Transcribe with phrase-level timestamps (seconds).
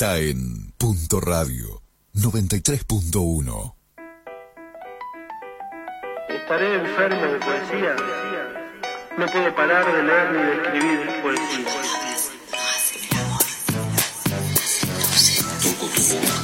[0.00, 1.82] está en Punto Radio
[2.14, 3.74] 93.1.
[6.28, 7.96] Estaré enfermo de poesía.
[9.18, 11.66] No puedo parar de leer ni de escribir poesía.
[15.62, 16.38] Toco tu boca,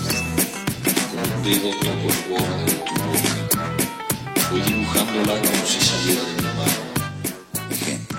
[1.12, 3.62] con un dedo toco el borde de tu boca.
[4.51, 6.83] Voy dibujándola como si saliera de mi mano.
[7.70, 8.19] Ejemplo.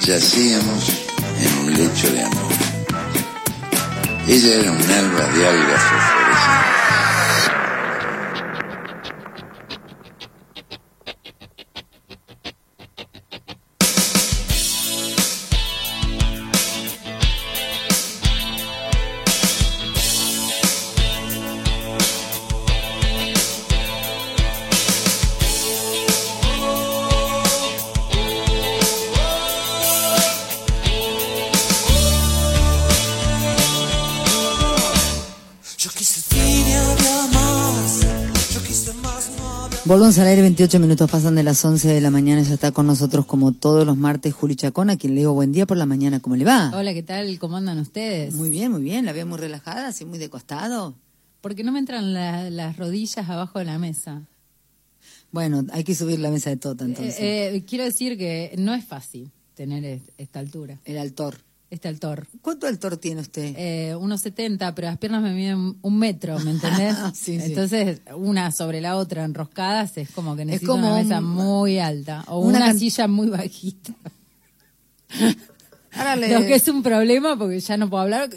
[0.00, 0.88] Yacíamos
[1.42, 2.55] en un lecho de amor.
[4.28, 6.65] Ella era un alba de algas fosforescentes.
[39.86, 42.88] Volvamos al aire, 28 minutos pasan de las 11 de la mañana, ya está con
[42.88, 45.86] nosotros como todos los martes Juli Chacón, a quien le digo buen día por la
[45.86, 46.72] mañana, ¿cómo le va?
[46.74, 47.38] Hola, ¿qué tal?
[47.38, 48.34] ¿Cómo andan ustedes?
[48.34, 50.94] Muy bien, muy bien, la veo muy relajada, así muy de costado.
[51.40, 54.22] Porque no me entran la- las rodillas abajo de la mesa.
[55.30, 57.14] Bueno, hay que subir la mesa de tota entonces.
[57.20, 61.36] Eh, eh, quiero decir que no es fácil tener es- esta altura, El altor.
[61.70, 62.26] Este altor.
[62.42, 63.54] ¿Cuánto altor tiene usted?
[63.56, 66.94] Eh, unos 70, pero las piernas me miden un metro, ¿me entendés?
[67.14, 67.46] Sí, sí.
[67.46, 71.78] Entonces, una sobre la otra enroscadas es como que necesito como una mesa un- muy
[71.78, 73.92] alta o una una, can- silla muy bajita.
[76.18, 78.28] Le- Lo que es un problema porque ya no puedo hablar.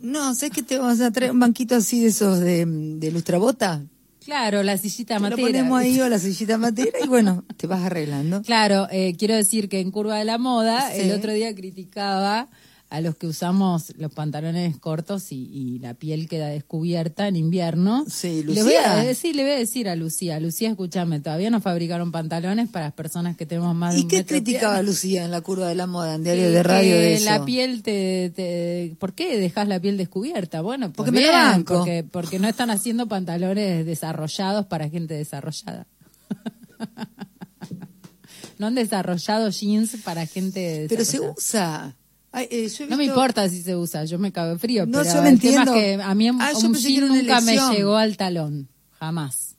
[0.00, 3.82] No, ¿sabes que te vas a traer un banquito así de esos de, de lustrabota?
[4.24, 5.42] Claro, la sillita Te lo matera.
[5.46, 8.42] ponemos ahí o la sillita matera y bueno, te vas arreglando.
[8.42, 11.00] Claro, eh, quiero decir que en Curva de la Moda, Sí.
[11.02, 12.48] el otro día criticaba
[12.90, 18.04] a los que usamos los pantalones cortos y, y la piel queda descubierta en invierno.
[18.08, 19.14] Sí, Le voy a, Lucía.
[19.14, 22.94] sí, le voy a decir a Lucía, Lucía, escúchame, todavía no fabricaron pantalones para las
[22.94, 24.80] personas que tenemos más de ¿Y un qué criticaba.
[24.82, 27.24] Lucía en la curva de la moda, en diario de radio de eso?
[27.24, 30.60] la piel te, te- ¿Por qué dejas la piel descubierta?
[30.60, 31.74] Bueno, pues Porque me la bien, banco.
[31.78, 35.88] Porque, porque no están haciendo pantalones desarrollados para gente desarrollada.
[38.58, 41.96] no han desarrollado jeans para gente Pero se usa.
[42.36, 44.86] Ay, eh, yo No me importa si se usa, yo me cago frío.
[44.86, 45.74] No, pero yo lo el tema entiendo.
[45.74, 48.68] es que a mí un, Ah, un jean nunca me llegó al talón.
[48.98, 49.54] Jamás.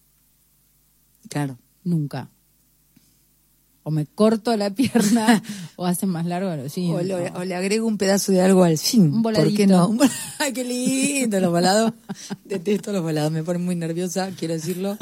[1.29, 1.57] Claro.
[1.85, 2.29] Nunca.
[3.87, 5.43] O me corto la pierna
[5.75, 6.95] o hacen más largo los jeans.
[6.95, 7.37] O le, ¿no?
[7.39, 9.13] o le agrego un pedazo de algo al fin.
[9.13, 9.67] Un ¿Por qué voladito.
[9.67, 9.97] no?
[10.55, 11.93] Qué lindo los volados.
[12.45, 14.97] Detesto los volados, me ponen muy nerviosa, quiero decirlo.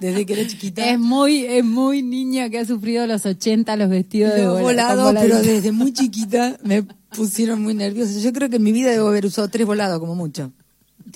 [0.00, 0.88] Desde que era chiquita.
[0.90, 4.62] Es muy, es muy niña que ha sufrido los 80 los vestidos de los vola-
[4.94, 5.52] volados, con pero voladito.
[5.52, 8.18] desde muy chiquita me pusieron muy nerviosa.
[8.20, 10.50] Yo creo que en mi vida debo haber usado tres volados como mucho.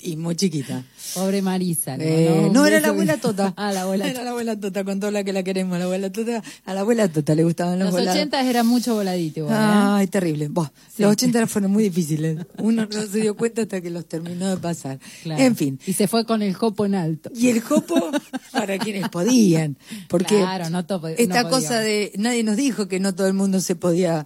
[0.01, 0.83] Y muy chiquita.
[1.13, 1.97] Pobre Marisa.
[1.97, 2.03] ¿no?
[2.03, 3.53] Eh, no, era la abuela Tota.
[3.63, 5.77] Ah, la abuela Era la abuela Tota, con toda la que la queremos.
[5.77, 8.15] La abuela Tota, a la abuela Tota le gustaban los, Los volados.
[8.15, 9.57] 80 era mucho voladito igual, ¿eh?
[9.59, 10.47] Ay, terrible.
[10.95, 11.01] Sí.
[11.03, 12.37] Los 80 fueron muy difíciles.
[12.57, 14.99] Uno no se dio cuenta hasta que los terminó de pasar.
[15.23, 15.41] Claro.
[15.41, 15.79] En fin.
[15.85, 17.29] Y se fue con el jopo en alto.
[17.35, 18.11] Y el copo
[18.51, 19.77] para quienes podían.
[20.07, 20.83] Porque Claro, no
[21.17, 24.25] esta cosa de nadie nos dijo que no todo el mundo se podía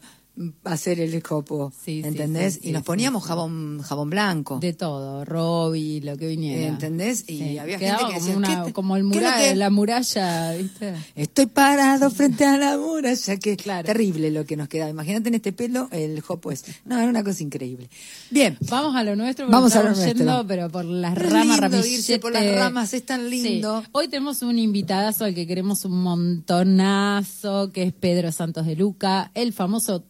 [0.63, 1.71] hacer el copo.
[1.83, 2.55] Sí, ¿Entendés?
[2.55, 4.59] sí, sí, y nos poníamos jabón jabón blanco.
[4.59, 6.67] De todo, Robbie, lo que viniera.
[6.67, 7.27] ¿Entendés?
[7.27, 9.21] Y había Quedaba gente que como, decía, una- ¿qué te- como el qué es lo
[9.29, 10.93] mura- que- la muralla, ¿viste?
[11.15, 13.85] Estoy parado frente a la muralla, que Claro.
[13.85, 14.89] terrible lo que nos quedaba.
[14.91, 16.65] Imagínate en este pelo el jopo es.
[16.85, 17.89] No, era una cosa increíble.
[18.29, 18.57] Bien.
[18.69, 20.13] Vamos a lo nuestro, Vamos a lo nuestro.
[20.13, 23.83] yendo, pero por las Es ramas lindo irse por las ramas, es tan lindo.
[23.91, 29.31] Hoy tenemos un invitadazo al que queremos un montonazo, que es Pedro Santos de Luca,
[29.33, 30.01] el famoso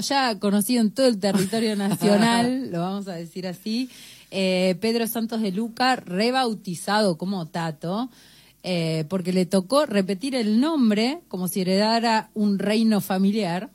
[0.00, 3.88] Ya conocido en todo el territorio nacional, lo vamos a decir así.
[4.30, 8.10] Eh, Pedro Santos de Luca, rebautizado como Tato,
[8.62, 13.70] eh, porque le tocó repetir el nombre como si heredara un reino familiar.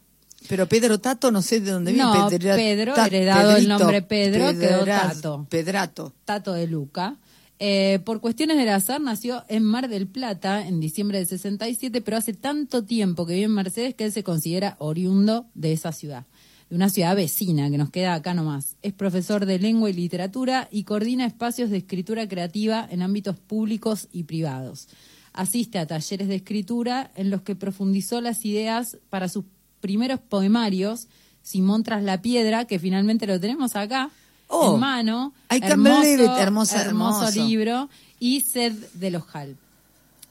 [0.50, 2.08] Pero Pedro Tato, no sé de dónde viene.
[2.08, 5.48] No, Pedro, Ta- heredado el nombre Pedro, quedó Tato.
[5.50, 6.14] Pedrato.
[6.26, 7.16] Tato de Luca.
[7.66, 12.18] Eh, por cuestiones del azar nació en Mar del Plata en diciembre del 67, pero
[12.18, 16.26] hace tanto tiempo que vive en Mercedes que él se considera oriundo de esa ciudad,
[16.70, 18.76] de una ciudad vecina que nos queda acá nomás.
[18.82, 24.10] Es profesor de lengua y literatura y coordina espacios de escritura creativa en ámbitos públicos
[24.12, 24.90] y privados.
[25.32, 29.46] Asiste a talleres de escritura en los que profundizó las ideas para sus
[29.80, 31.08] primeros poemarios,
[31.44, 34.12] Simón tras la piedra, que finalmente lo tenemos acá
[34.54, 35.34] Oh, en mano.
[35.52, 36.30] I can't believe it.
[36.30, 37.32] Hermoso, hermoso.
[37.32, 37.90] libro.
[38.20, 39.58] Y Sed de los Hal.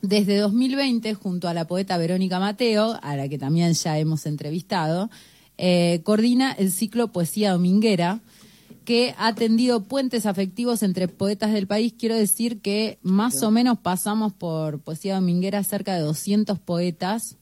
[0.00, 5.10] Desde 2020, junto a la poeta Verónica Mateo, a la que también ya hemos entrevistado,
[5.58, 8.20] eh, coordina el ciclo Poesía Dominguera,
[8.84, 11.94] que ha tendido puentes afectivos entre poetas del país.
[11.96, 17.36] Quiero decir que más o menos pasamos por Poesía Dominguera cerca de 200 poetas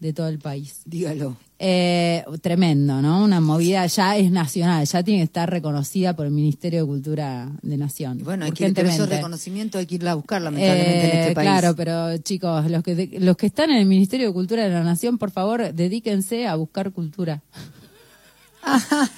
[0.00, 0.80] de todo el país.
[0.84, 1.36] Dígalo.
[1.58, 3.22] Eh, tremendo, ¿no?
[3.22, 7.48] Una movida ya es nacional, ya tiene que estar reconocida por el Ministerio de Cultura
[7.62, 8.18] de Nación.
[8.20, 9.16] Y bueno, hay que pero esos urgentemente.
[9.16, 11.48] reconocimientos hay que irla a buscar, lamentablemente, en Eh, este país.
[11.48, 14.82] Claro, pero chicos, los que, los que están en el Ministerio de Cultura de la
[14.82, 17.40] Nación, por favor, dedíquense a buscar cultura.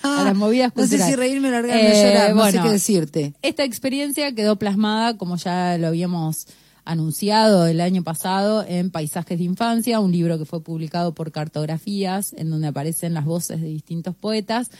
[0.02, 1.06] a las movidas No sé culturales.
[1.06, 3.34] si reírme o largarme Eh, llorar, no sé bueno, qué decirte.
[3.42, 6.46] Esta experiencia quedó plasmada, como ya lo habíamos
[6.86, 12.32] anunciado el año pasado, en Paisajes de Infancia, un libro que fue publicado por Cartografías,
[12.32, 14.70] en donde aparecen las voces de distintos poetas.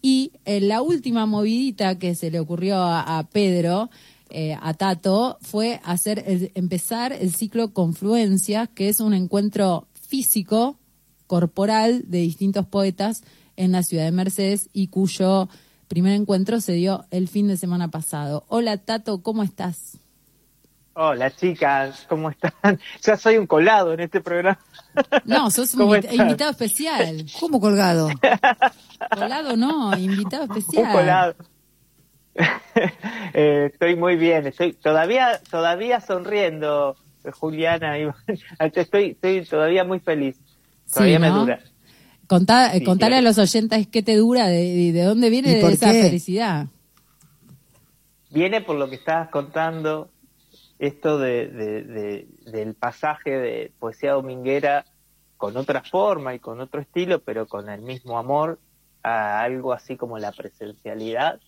[0.00, 3.90] Y eh, la última movidita que se le ocurrió a, Pedro,
[4.30, 10.78] eh, a Tato, fue hacer el- empezar el ciclo Confluencias, que es un encuentro físico,
[11.26, 13.22] corporal, de distintos poetas
[13.56, 15.48] en la ciudad de Mercedes y cuyo
[15.88, 18.44] primer encuentro se dio el fin de semana pasado.
[18.48, 19.98] Hola Tato, ¿cómo estás?
[20.98, 22.52] Hola chicas, ¿cómo están?
[23.02, 24.58] Ya soy un colado en este programa.
[25.26, 27.26] No, sos un invitado especial.
[27.38, 28.08] ¿Cómo colgado?
[29.14, 30.86] Colado no, invitado especial.
[30.86, 31.34] Un colado.
[33.34, 36.96] Eh, estoy muy bien, estoy todavía todavía sonriendo,
[37.40, 37.98] Juliana.
[37.98, 38.08] y-
[38.58, 40.36] Estoy, estoy todavía muy feliz.
[40.90, 41.40] Todavía Sí, me ¿no?
[41.40, 41.60] dura.
[42.26, 43.26] Contá- Sí, contale claro.
[43.26, 46.02] a los oyentes qué te dura, de, de dónde viene ¿Y de por esa qué?
[46.04, 46.66] felicidad.
[48.30, 50.08] Viene por lo que estabas contando,
[50.78, 54.84] esto de, de- de- del pasaje de poesía dominguera
[55.36, 58.58] con otra forma y con otro estilo, pero con el mismo amor
[59.02, 61.40] a algo así como la presencialidad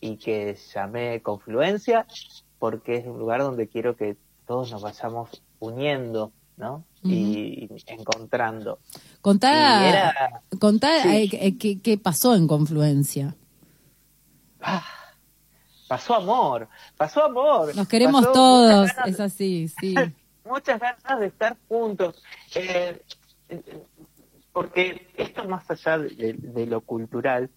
[0.00, 2.06] y que llamé confluencia
[2.58, 4.16] porque es un lugar donde quiero que
[4.46, 6.84] todos nos vayamos uniendo, ¿no?
[7.02, 8.78] Y encontrando.
[9.20, 11.08] Contá, Y era- contá Sí.
[11.08, 13.36] eh, eh, qué, qué pasó en Confluencia.
[14.60, 14.84] Ah,
[15.88, 17.74] pasó amor, pasó amor.
[17.76, 19.94] Nos queremos pasó todos, ganas- es así, sí.
[20.44, 22.22] muchas ganas de estar juntos.
[22.54, 23.02] Eh,
[24.52, 27.50] porque esto más allá de, de lo cultural,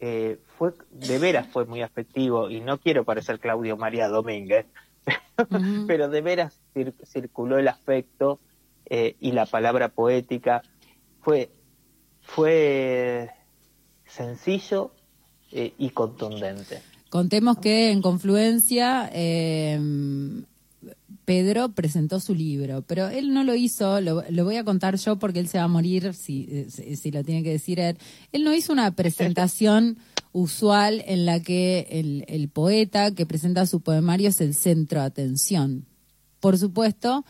[0.00, 4.66] eh, fue de veras fue muy afectivo y no quiero parecer Claudio María Domínguez,
[5.86, 8.40] pero de veras cir- circuló el afecto
[8.86, 10.62] eh, y la palabra poética.
[11.20, 11.50] Fue,
[12.22, 13.30] fue
[14.06, 14.92] sencillo
[15.52, 16.80] eh, y contundente.
[17.10, 19.80] Contemos que en Confluencia eh,
[21.24, 25.18] Pedro presentó su libro, pero él no lo hizo, lo, lo voy a contar yo
[25.18, 27.98] porque él se va a morir si, si, si lo tiene que decir él.
[28.32, 29.98] Él no hizo una presentación
[30.32, 35.06] usual en la que el, el poeta que presenta su poemario es el centro de
[35.06, 35.84] atención.
[36.40, 37.24] Por supuesto,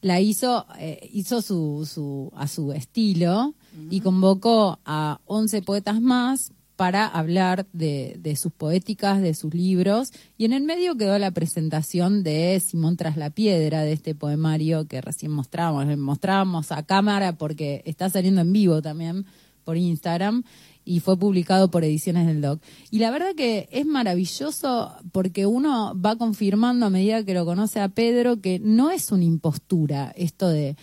[0.00, 3.54] la hizo, eh, hizo su, su, a su estilo
[3.90, 10.46] y convocó a 11 poetas más para hablar de, sus poéticas, de sus libros, y
[10.46, 15.00] en el medio quedó la presentación de Simón tras la piedra, de este poemario que
[15.00, 19.26] recién mostrábamos, mostrábamos a cámara porque está saliendo en vivo también
[19.62, 20.42] por Instagram
[20.84, 22.60] y fue publicado por Ediciones del Doc.
[22.90, 27.78] Y la verdad que es maravilloso porque uno va confirmando a medida que lo conoce
[27.78, 30.74] a Pedro que no es una impostura esto de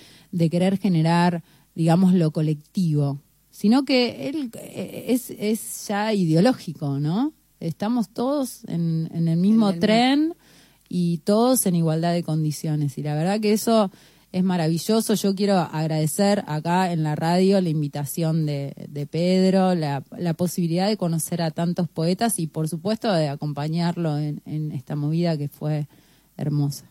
[0.50, 1.44] querer generar,
[1.76, 3.20] digamos, lo colectivo,
[3.60, 7.34] sino que él eh, es, es ya ideológico, ¿no?
[7.60, 10.34] Estamos todos en, en el mismo En el- tren
[10.88, 12.98] y todos en igualdad de condiciones.
[12.98, 13.92] Y la verdad que eso
[14.32, 15.14] es maravilloso.
[15.16, 20.88] Yo quiero agradecer acá en la radio la invitación de, de Pedro, la, la posibilidad
[20.88, 25.50] de conocer a tantos poetas y por supuesto de acompañarlo en, en esta movida que
[25.50, 25.88] fue
[26.38, 26.86] hermosa.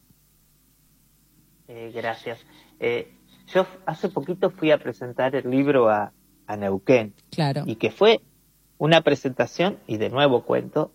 [1.69, 2.39] Eh, gracias.
[2.79, 3.11] Eh,
[3.55, 6.13] yo hace poquito fui a presentar el libro a,
[6.49, 7.63] a Neuquén Claro.
[7.67, 8.21] y que fue
[8.79, 10.91] una presentación, y de nuevo cuento,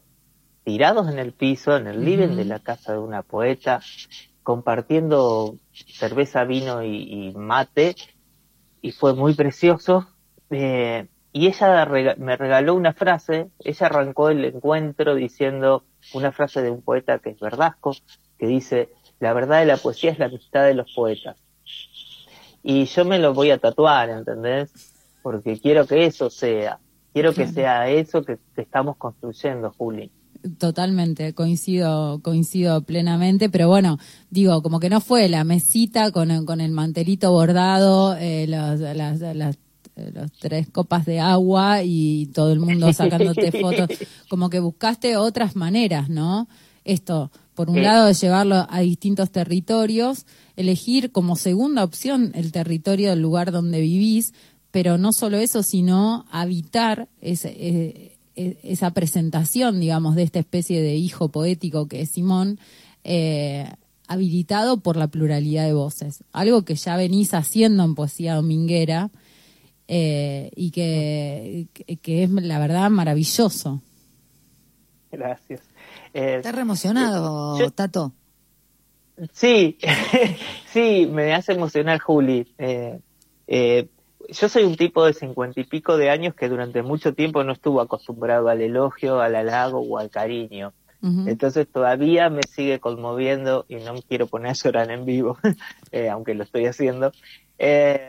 [0.65, 3.81] tirados en el piso, en el living de la casa de una poeta,
[4.43, 7.95] compartiendo cerveza, vino y, y mate,
[8.81, 10.07] y fue muy precioso.
[10.49, 15.83] Eh, y ella rega- me regaló una frase, ella arrancó el encuentro diciendo
[16.13, 17.95] una frase de un poeta que es Verdasco,
[18.37, 21.37] que dice, la verdad de la poesía es la amistad de los poetas.
[22.61, 24.71] Y yo me lo voy a tatuar, ¿entendés?
[25.23, 26.77] Porque quiero que eso sea,
[27.13, 30.11] quiero que sea eso que, que estamos construyendo, Juli.
[30.59, 33.97] Totalmente, coincido, coincido plenamente, pero bueno,
[34.29, 38.79] digo, como que no fue la mesita con, el- con el mantelito bordado, eh, las,
[38.81, 39.57] las- las
[39.95, 43.89] eh, los tres copas de agua y todo el mundo sacándote fotos.
[44.29, 46.47] Como que buscaste otras maneras, ¿no?
[46.83, 47.81] Esto, por un Sí.
[47.83, 50.25] lado, de llevarlo a distintos territorios,
[50.55, 54.33] elegir como segunda opción el territorio del lugar donde vivís,
[54.73, 60.81] pero no solo eso, sino habitar ese, eh, eh, esa presentación, digamos, de esta especie
[60.81, 62.59] de hijo poético que es Simón,
[63.03, 63.69] eh,
[64.07, 66.23] habilitado por la pluralidad de voces.
[66.31, 69.11] Algo que ya venís haciendo en poesía dominguera
[69.87, 73.79] eh, y que, que- que es, la verdad, maravilloso.
[75.11, 75.61] Gracias.
[76.15, 78.11] Eh, Estás re emocionado, Yo- Tato.
[79.33, 79.77] Sí,
[80.73, 82.51] sí, me hace emocionar Juli.
[82.57, 82.99] Eh,
[83.45, 83.87] eh,
[84.33, 87.53] yo soy un tipo de cincuenta y pico de años que durante mucho tiempo no
[87.53, 90.73] estuvo acostumbrado al elogio, al halago o al cariño.
[91.05, 95.37] Entonces todavía me sigue conmoviendo y no me quiero poner a llorar en vivo,
[95.91, 97.11] eh, aunque lo estoy haciendo.
[97.59, 97.99] Eh,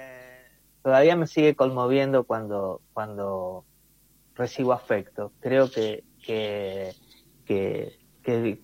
[0.81, 3.65] todavía me sigue conmoviendo cuando, cuando
[4.37, 5.33] recibo afecto.
[5.41, 6.95] Creo que, que,
[7.47, 8.61] que, que,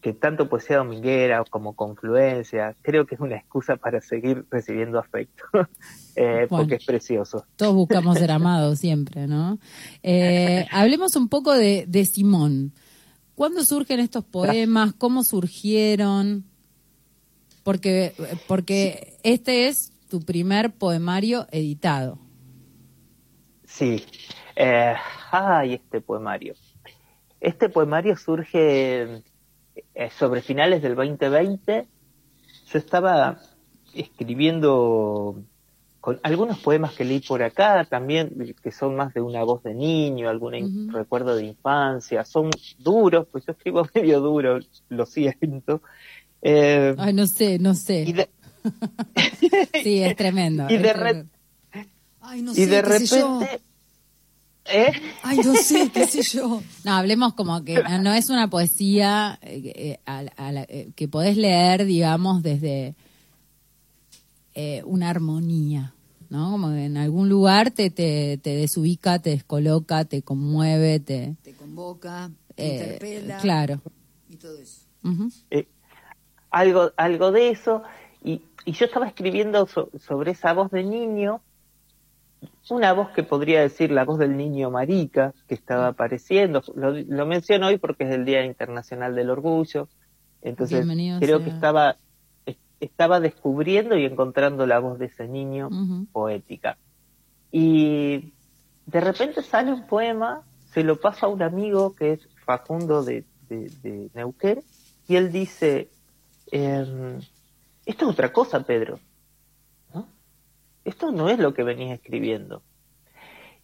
[0.00, 5.44] que tanto poesía dominguera como confluencia, creo que es una excusa para seguir recibiendo afecto,
[6.16, 6.62] eh, Bueno.
[6.64, 7.44] porque es precioso.
[7.56, 9.58] Todos buscamos ser amados siempre, ¿no?
[10.02, 12.72] Eh, hablemos un poco de, de Simón.
[13.34, 14.92] ¿Cuándo surgen estos poemas?
[14.94, 16.44] ¿Cómo surgieron?
[17.62, 18.14] Porque,
[18.46, 22.18] porque este es tu primer poemario editado.
[23.66, 24.04] Sí.
[24.56, 24.94] Eh,
[25.30, 26.54] ay, este poemario.
[27.40, 29.22] Este poemario surge
[30.18, 31.86] sobre finales del 2020.
[32.72, 33.38] Yo estaba
[33.94, 35.42] escribiendo
[36.00, 39.74] con algunos poemas que leí por acá también, que son más de una voz de
[39.74, 42.24] niño, algún recuerdo de infancia.
[42.24, 44.58] Son duros, pues yo escribo medio duro,
[44.88, 45.82] lo siento.
[46.42, 48.12] Eh, Ay, no sé, no y sé.
[48.12, 48.30] de,
[49.82, 50.66] Sí, es tremendo.
[50.68, 51.26] y de.
[52.20, 52.66] Ay, no y
[53.06, 53.40] yo.
[54.72, 54.92] ¿Eh?
[55.22, 56.62] Ay, no sé, qué sé yo.
[56.84, 60.90] No, hablemos como que no es una poesía eh, eh, a la- a la- eh,
[60.94, 62.94] que podés leer, digamos, desde
[64.54, 65.94] eh, una armonía,
[66.28, 66.50] ¿no?
[66.52, 71.36] Como que en algún lugar te, te, te desubica, te descoloca, te conmueve, te...
[71.42, 73.38] Te convoca, te eh, interpela.
[73.38, 73.80] claro.
[74.28, 74.82] Y todo eso.
[75.50, 75.66] Eh,
[76.50, 77.82] algo, algo de eso.
[78.24, 81.40] Y, y yo estaba escribiendo so- sobre esa voz de niño,
[82.70, 86.62] una voz que podría decir la voz del niño marica que estaba apareciendo.
[86.74, 89.88] Lo, lo menciono hoy porque es el Día Internacional del Orgullo.
[90.42, 91.44] Entonces Bienvenido creo sea.
[91.46, 91.96] que estaba,
[92.46, 95.68] es- estaba descubriendo y encontrando la voz de ese niño
[96.12, 96.78] poética.
[97.52, 98.32] Y
[98.86, 100.42] de repente sale un poema,
[100.72, 104.62] se lo pasa a un amigo que es Facundo de, de, de Neuquén,
[105.08, 105.88] y él dice,
[106.52, 107.18] em,
[107.84, 108.98] esto es otra cosa, Pedro.
[110.90, 112.62] Esto no es lo que venías escribiendo.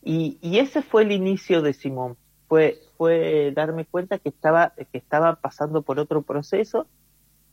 [0.03, 2.17] Y, y ese fue el inicio de Simón.
[2.49, 6.87] Fue, fue darme cuenta que estaba, que estaba pasando por otro proceso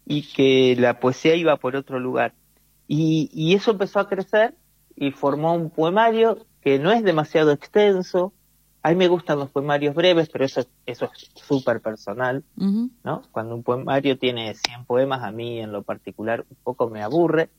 [0.06, 2.34] y que la poesía iba por otro lugar.
[2.88, 4.54] Y, y eso empezó a crecer
[4.96, 8.34] y formó un poemario que no es demasiado extenso.
[8.84, 12.44] A mí me gustan los poemarios breves, pero eso, es- eso es súper personal.
[13.04, 13.24] ¿no?
[13.32, 17.50] Cuando un poemario tiene 100 poemas, a mí en lo particular un poco me aburre.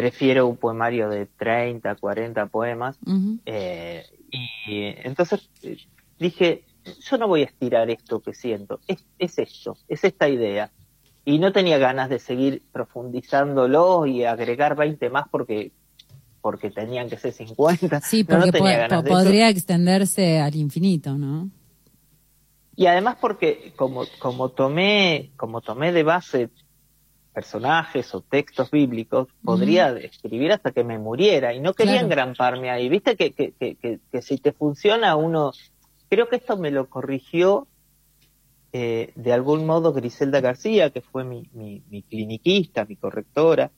[0.00, 2.98] Prefiero un poemario de 30, 40 poemas.
[3.46, 5.78] Eh, y entonces eh,
[6.18, 6.64] dije,
[7.08, 10.70] yo no voy a estirar esto que siento, es, es esto, es esta idea.
[11.24, 15.72] Y no tenía ganas de seguir profundizándolo y agregar 20 más porque
[16.42, 18.00] porque tenían que ser 50.
[18.02, 19.18] Sí, No, no porque tenía po- ganas po- de eso.
[19.24, 21.48] podría extenderse al infinito, ¿no?
[22.76, 26.50] Y además porque como, como tomé, como tomé de base
[27.36, 32.06] personajes o textos bíblicos, podría escribir hasta que me muriera y no quería Claro.
[32.06, 32.88] engramparme ahí.
[32.88, 33.76] Viste que, que, que,
[34.10, 35.52] que, si te funciona uno,
[36.08, 37.68] creo que esto me lo corrigió
[38.72, 43.70] eh, de algún modo Griselda García, que fue mi, mi, mi cliniquista, mi correctora,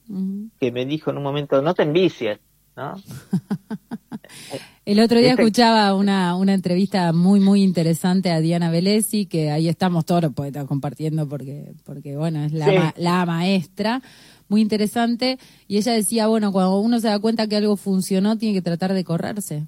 [0.57, 2.39] que me dijo en un momento, no te envicies,
[2.77, 2.95] ¿no?
[4.91, 5.43] El otro día ¿Viste?
[5.43, 10.33] escuchaba una, una entrevista muy, muy interesante a Diana Velesi, que ahí estamos todos los
[10.33, 12.75] poetas compartiendo porque, porque bueno, es la, Sí.
[12.75, 14.01] ma- la maestra,
[14.47, 15.37] muy interesante.
[15.67, 18.93] Y ella decía, bueno, cuando uno se da cuenta que algo funcionó, tiene que tratar
[18.93, 19.67] de correrse.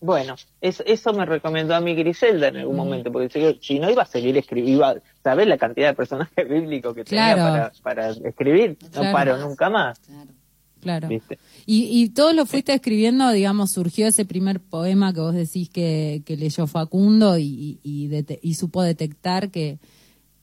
[0.00, 4.02] Bueno, eso, eso me recomendó a mí Griselda en algún momento, porque si, no iba
[4.02, 8.78] a seguir escribiendo, ¿sabes la cantidad de personajes bíblicos que tenía para, para escribir?
[8.96, 10.30] No paro nunca más, Claro.
[10.80, 11.08] Claro.
[11.08, 11.38] ¿viste?
[11.66, 16.22] Y, y todo lo fuiste escribiendo, digamos, surgió ese primer poema que vos decís que,
[16.24, 19.78] que leyó Facundo y, y, dete- y supo detectar que,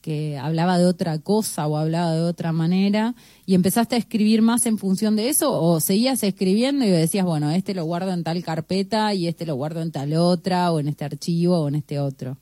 [0.01, 3.13] que hablaba de otra cosa o hablaba de otra manera
[3.45, 7.51] y empezaste a escribir más en función de eso o seguías escribiendo y decías, bueno,
[7.51, 10.87] este lo guardo en tal carpeta y este lo guardo en tal otra o en
[10.87, 12.37] este archivo o en este otro.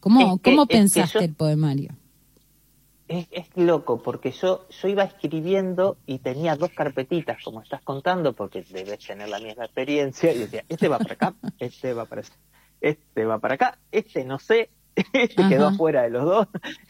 [0.00, 1.96] ¿Cómo, Es que- cómo es que pensaste yo- el poemario?
[3.06, 8.32] Es, es loco, porque yo, yo iba escribiendo y tenía dos carpetitas, como estás contando,
[8.32, 12.22] porque debes tener la misma experiencia, y decía, este va para acá, este va para
[12.22, 12.34] allá,
[12.80, 14.70] este va para acá, este no sé,
[15.12, 15.48] este Ajá.
[15.50, 16.48] quedó afuera de los dos.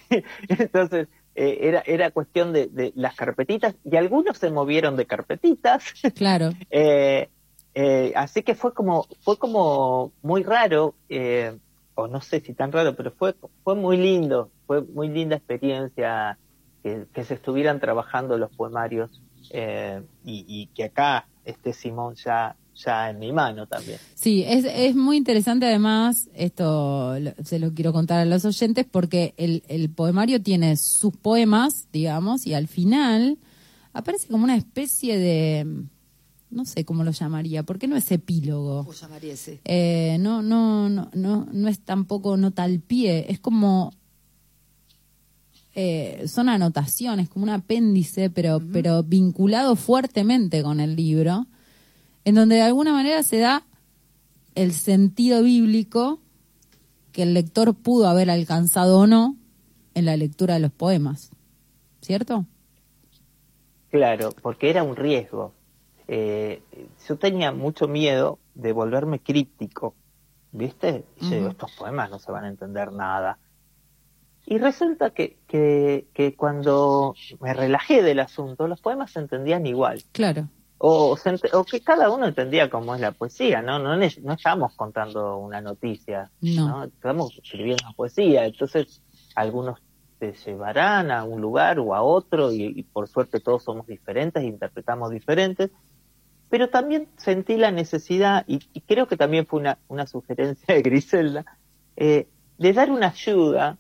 [0.49, 5.83] Entonces, eh, era, era cuestión de, de las carpetitas, y algunos se movieron de carpetitas,
[6.15, 7.29] Claro, Eh,
[7.75, 11.59] eh, así que fue como, fue como muy raro, eh,
[11.97, 16.39] o no sé si tan raro, pero fue, fue muy lindo, fue muy linda experiencia
[16.83, 22.57] que, que se estuvieran trabajando los poemarios eh, y, y que acá esté Simón ya,
[22.75, 23.99] ya en mi mano también.
[24.15, 28.87] sí, es, es muy interesante además, esto lo- se lo quiero contar a los oyentes,
[28.91, 33.39] porque el, el poemario tiene sus poemas, digamos, y al final
[33.93, 35.85] aparece como una especie de,
[36.51, 38.79] no sé cómo lo llamaría, porque no es epílogo.
[38.85, 39.61] ¿Cómo llamaría ese?
[39.65, 43.93] Eh, no, no, no, no, no es tampoco nota al pie, es como
[45.75, 51.47] eh, son anotaciones, como un apéndice, pero, pero vinculado fuertemente con el libro,
[52.25, 53.65] en donde de alguna manera se da
[54.55, 56.21] el sentido bíblico
[57.13, 59.37] que el lector pudo haber alcanzado o no
[59.95, 61.31] en la lectura de los poemas,
[62.01, 62.45] ¿cierto?
[63.91, 65.55] Claro, porque era un riesgo.
[66.09, 66.63] Eh,
[67.09, 69.95] yo tenía mucho miedo de volverme críptico,
[70.53, 71.05] ¿viste?
[71.21, 73.39] Y yo digo, estos poemas no se van a entender nada.
[74.47, 80.03] Y resulta que, que, que cuando me relajé del asunto, los poemas se entendían igual.
[80.13, 83.79] Claro, O, se o que cada uno entendía cómo es la poesía, ¿no?
[83.79, 86.85] No, no estamos contando una noticia, No.
[86.85, 89.01] Estamos escribiendo una poesía, entonces
[89.35, 89.81] algunos
[90.19, 94.43] te llevarán a un lugar o a otro y, y por suerte todos somos diferentes,
[94.43, 95.71] interpretamos diferentes,
[96.51, 100.83] pero también sentí la necesidad, y, y creo que también fue una, una sugerencia de
[100.83, 101.45] Griselda,
[101.97, 102.29] eh,
[102.59, 103.79] de dar una ayuda,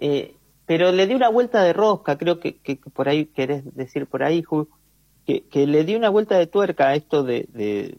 [0.00, 0.34] eh,
[0.66, 4.06] pero le di una vuelta de rosca, creo que, que- que por ahí querés decir
[4.06, 4.68] por ahí, Ju,
[5.26, 7.98] que, que le di una vuelta de tuerca a esto de, de-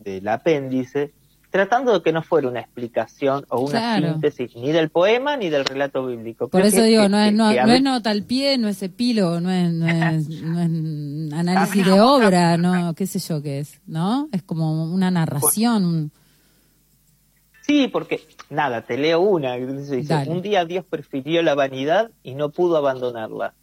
[0.00, 1.12] del apéndice,
[1.50, 4.08] tratando de que no fuera una explicación o una Claro.
[4.12, 6.48] síntesis ni del poema ni del relato bíblico.
[6.48, 9.40] Por Creo eso digo, no es, no, no es nota al pie, no es epílogo,
[9.40, 13.80] no es, no es, no es análisis de obra, no, qué sé yo qué es,
[13.86, 14.28] ¿no?
[14.32, 16.10] Es como una narración.
[17.62, 19.54] Sí, porque, nada, te leo una.
[19.56, 23.54] dice, un día Dios prefirió la vanidad y no pudo abandonarla.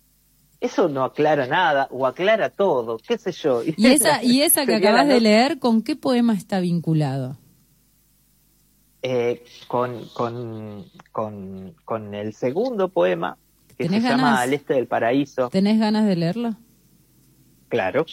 [0.61, 3.61] Eso no aclara nada, o aclara todo, qué sé yo.
[3.63, 7.37] Y esa, y esa que acabas de leer, ¿con qué poema está vinculado?
[9.07, 13.37] eh, con, con, con, con el segundo poema,
[13.77, 14.41] que se ¿Tenés llama?
[14.41, 15.49] Al este del paraíso.
[15.49, 16.55] ¿Tenés ganas de leerlo?
[17.69, 18.07] Claro.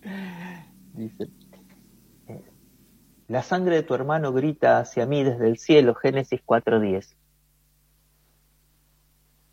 [0.94, 1.28] Dice,
[3.28, 7.16] la sangre de tu hermano grita hacia mí desde el cielo, Génesis 4.10.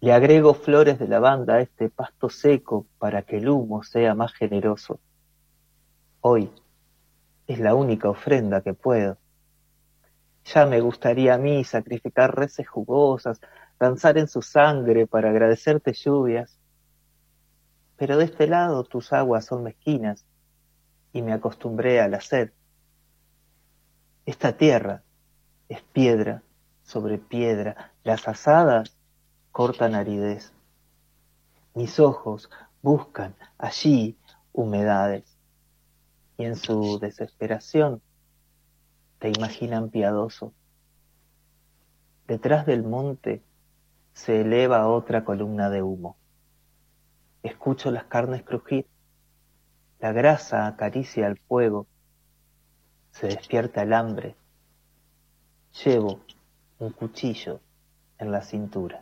[0.02, 4.34] Le agrego flores de lavanda a este pasto seco para que el humo sea más
[4.34, 5.00] generoso.
[6.22, 6.52] Hoy
[7.48, 9.18] es la única ofrenda que puedo.
[10.46, 13.40] Ya me gustaría a mí sacrificar reses jugosas,
[13.80, 16.60] danzar en su sangre para agradecerte lluvias,
[17.96, 20.26] pero de este lado tus aguas son mezquinas
[21.12, 22.52] y me acostumbré a la sed.
[24.26, 25.04] Esta tierra
[25.68, 26.44] es piedra
[26.84, 28.96] sobre piedra, las asadas
[29.52, 30.54] cortan aridez.
[31.74, 32.50] Mis ojos
[32.82, 34.18] buscan allí
[34.54, 35.26] humedades
[36.38, 38.02] y en su desesperación
[39.20, 40.54] te imaginan piadoso.
[42.28, 43.44] Detrás del monte
[44.14, 46.18] se eleva otra columna de humo.
[47.42, 48.88] Escucho las carnes crujir.
[50.00, 51.88] La grasa acaricia el fuego.
[53.13, 54.36] Se despierta el hambre.
[55.86, 56.21] Llevo
[56.80, 57.60] un cuchillo
[58.19, 59.02] en la cintura.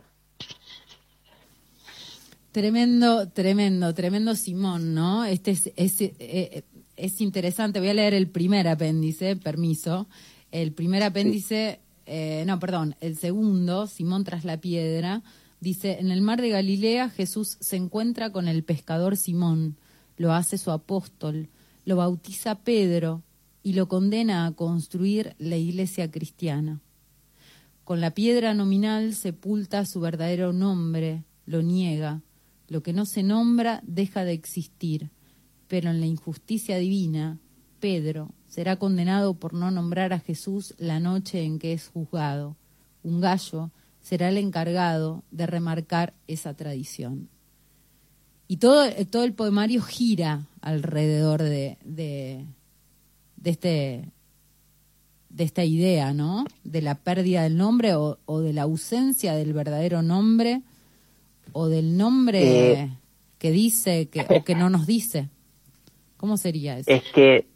[2.52, 5.24] Tremendo, tremendo, tremendo Simón, ¿no?
[5.24, 6.64] Este es, es, eh,
[6.96, 7.80] es interesante.
[7.80, 10.06] Voy a leer el primer apéndice, permiso.
[10.50, 15.22] El primer apéndice, eh, no, perdón, el segundo, Simón tras la piedra,
[15.60, 19.78] dice, en el mar de Galilea Jesús se encuentra con el pescador Simón,
[20.18, 21.48] lo hace su apóstol,
[21.86, 23.22] lo bautiza Pedro
[23.62, 26.80] y lo condena a construir la iglesia cristiana.
[27.84, 32.22] Con la piedra nominal sepulta su verdadero nombre, lo niega.
[32.68, 35.10] Lo que no se nombra deja de existir.
[35.68, 37.38] Pero en la injusticia divina,
[37.80, 42.56] Pedro será condenado por no nombrar a Jesús la noche en que es juzgado.
[43.02, 43.70] Un gallo
[44.00, 47.28] será el encargado de remarcar esa tradición.
[48.46, 52.46] Y todo, todo el poemario gira alrededor de, de,
[53.42, 54.08] de este
[55.28, 56.44] de esta idea, ¿no?
[56.62, 60.60] De la pérdida del nombre o, o de la ausencia del verdadero nombre
[61.52, 62.90] o del nombre Eh.
[63.38, 65.30] que dice que, o que no nos dice.
[66.18, 66.90] ¿Cómo sería eso?
[66.90, 67.46] Es que,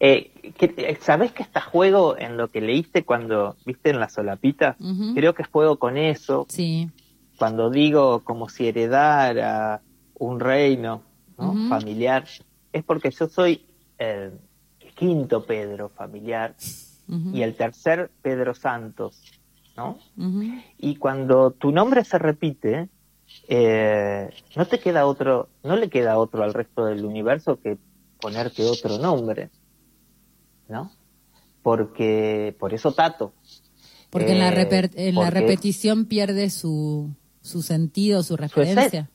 [0.00, 4.08] eh, que- eh, ¿sabés que está juego en lo que leíste cuando viste en la
[4.08, 4.76] solapita?
[5.14, 6.46] Creo que juego con eso.
[6.48, 6.90] Sí,
[7.38, 9.80] Cuando digo como si heredara
[10.18, 11.02] un reino
[11.68, 12.24] familiar,
[12.72, 13.60] es porque yo soy
[13.98, 14.32] el
[14.96, 16.56] quinto Pedro familiar
[17.32, 19.22] y el tercer Pedro Santos,
[19.76, 19.98] ¿no?
[20.78, 22.88] Y cuando tu nombre se repite,
[23.48, 27.78] eh, no te queda otro, no le queda otro al resto del universo que
[28.20, 29.50] ponerte otro nombre,
[30.68, 30.90] ¿no?
[31.62, 33.34] Porque, por eso Tato.
[34.10, 39.10] porque en, la, Eh, la repetición pierde su, su sentido, su referencia.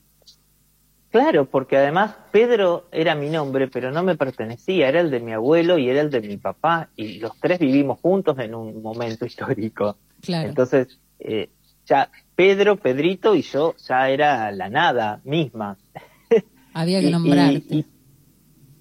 [1.12, 5.32] Claro, porque además Pedro era mi nombre, pero no me pertenecía, era el de mi
[5.32, 9.26] abuelo y era el de mi papá, y los tres vivimos juntos en un momento
[9.26, 9.98] histórico.
[10.22, 10.48] Claro.
[10.48, 11.50] Entonces, eh,
[11.86, 15.76] ya Pedro, Pedrito y yo ya era la nada misma.
[16.74, 17.62] Había que Y- y- nombrarte.
[17.68, 17.86] y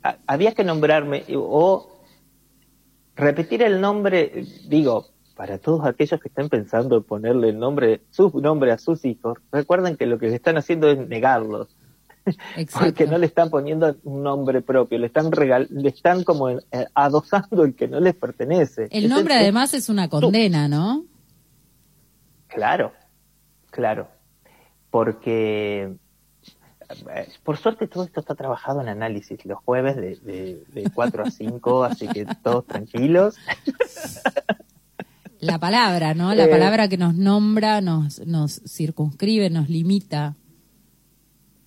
[0.03, 2.01] a- había que nombrarme o
[3.15, 8.29] repetir el nombre, digo, para todos aquellos que estén pensando en ponerle el nombre, su
[8.39, 11.75] nombre a sus hijos, recuerden que lo que están haciendo es negarlos.
[12.79, 16.61] Porque no le están poniendo un nombre propio, le están regal le están como eh,
[16.93, 18.87] adosando el que no les pertenece.
[18.91, 21.05] El Es nombre además es una condena, ¿no?
[22.47, 22.91] Claro,
[23.71, 24.07] claro.
[24.89, 25.93] Porque,
[27.15, 31.23] eh, por suerte, todo esto está trabajado en análisis los jueves de, de, de 4
[31.23, 33.35] a 5, así que todos tranquilos.
[35.39, 36.35] La palabra, ¿no?
[36.35, 36.49] La Eh.
[36.49, 40.35] palabra que nos nombra, nos, nos circunscribe, nos limita.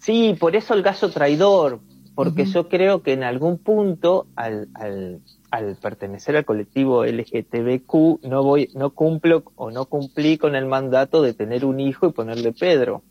[0.04, 1.80] Sí, por eso el gallo traidor,
[2.14, 8.42] porque yo creo que en algún punto, al, al, al pertenecer al colectivo LGTBQ, no
[8.42, 12.52] voy, no cumplo o no cumplí con el mandato de tener un hijo y ponerle
[12.52, 13.02] Pedro.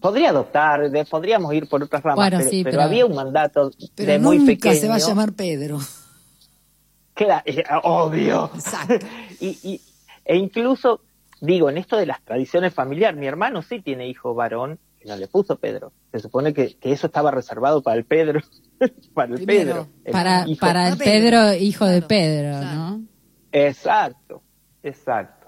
[0.00, 3.14] Podría adoptar, de- podríamos ir por otras ramas, Bueno, pero, sí, pero pero- había un
[3.14, 4.74] mandato Pero de muy nunca pequeño.
[4.74, 5.78] se va a llamar Pedro.
[7.14, 8.50] Claro, eh, obvio.
[8.54, 9.06] Exacto.
[9.40, 9.80] y, y-
[10.24, 11.02] e incluso,
[11.40, 15.28] digo, en esto de las tradiciones familiares, mi hermano sí tiene hijo varón, no le
[15.28, 15.92] puso Pedro.
[16.12, 18.40] Se supone que, que eso estaba reservado para el Pedro,
[19.14, 19.86] para el Primero, Pedro.
[20.04, 20.60] el Para, hijo.
[20.60, 21.54] para el Pedro.
[21.54, 22.76] Hijo de Pedro, claro.
[22.76, 23.02] ¿no?
[23.52, 24.42] Exacto,
[24.82, 25.44] exacto.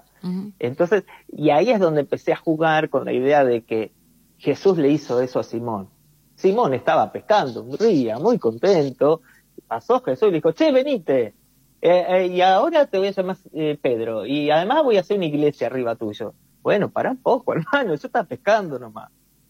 [0.59, 3.93] Entonces, y ahí es donde empecé a jugar con la idea de que
[4.37, 5.89] Jesús le hizo eso a Simón.
[6.35, 9.21] Simón estaba pescando un día, muy contento.
[9.67, 11.33] Pasó Jesús y le dijo, che, venite.
[11.81, 14.25] Eh, eh, y ahora te voy a llamar eh, Pedro.
[14.25, 16.33] Y además voy a hacer una iglesia arriba tuyo.
[16.61, 17.95] Bueno, para un poco, hermano.
[17.95, 19.09] Yo estaba pescando nomás.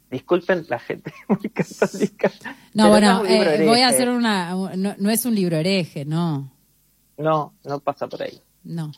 [0.09, 2.31] Disculpen la gente muy católica.
[2.73, 4.51] No, bueno, eh, voy a hacer una...
[4.75, 6.51] No, no es un libro hereje, no.
[7.17, 8.39] No, no pasa por ahí.
[8.63, 8.91] No.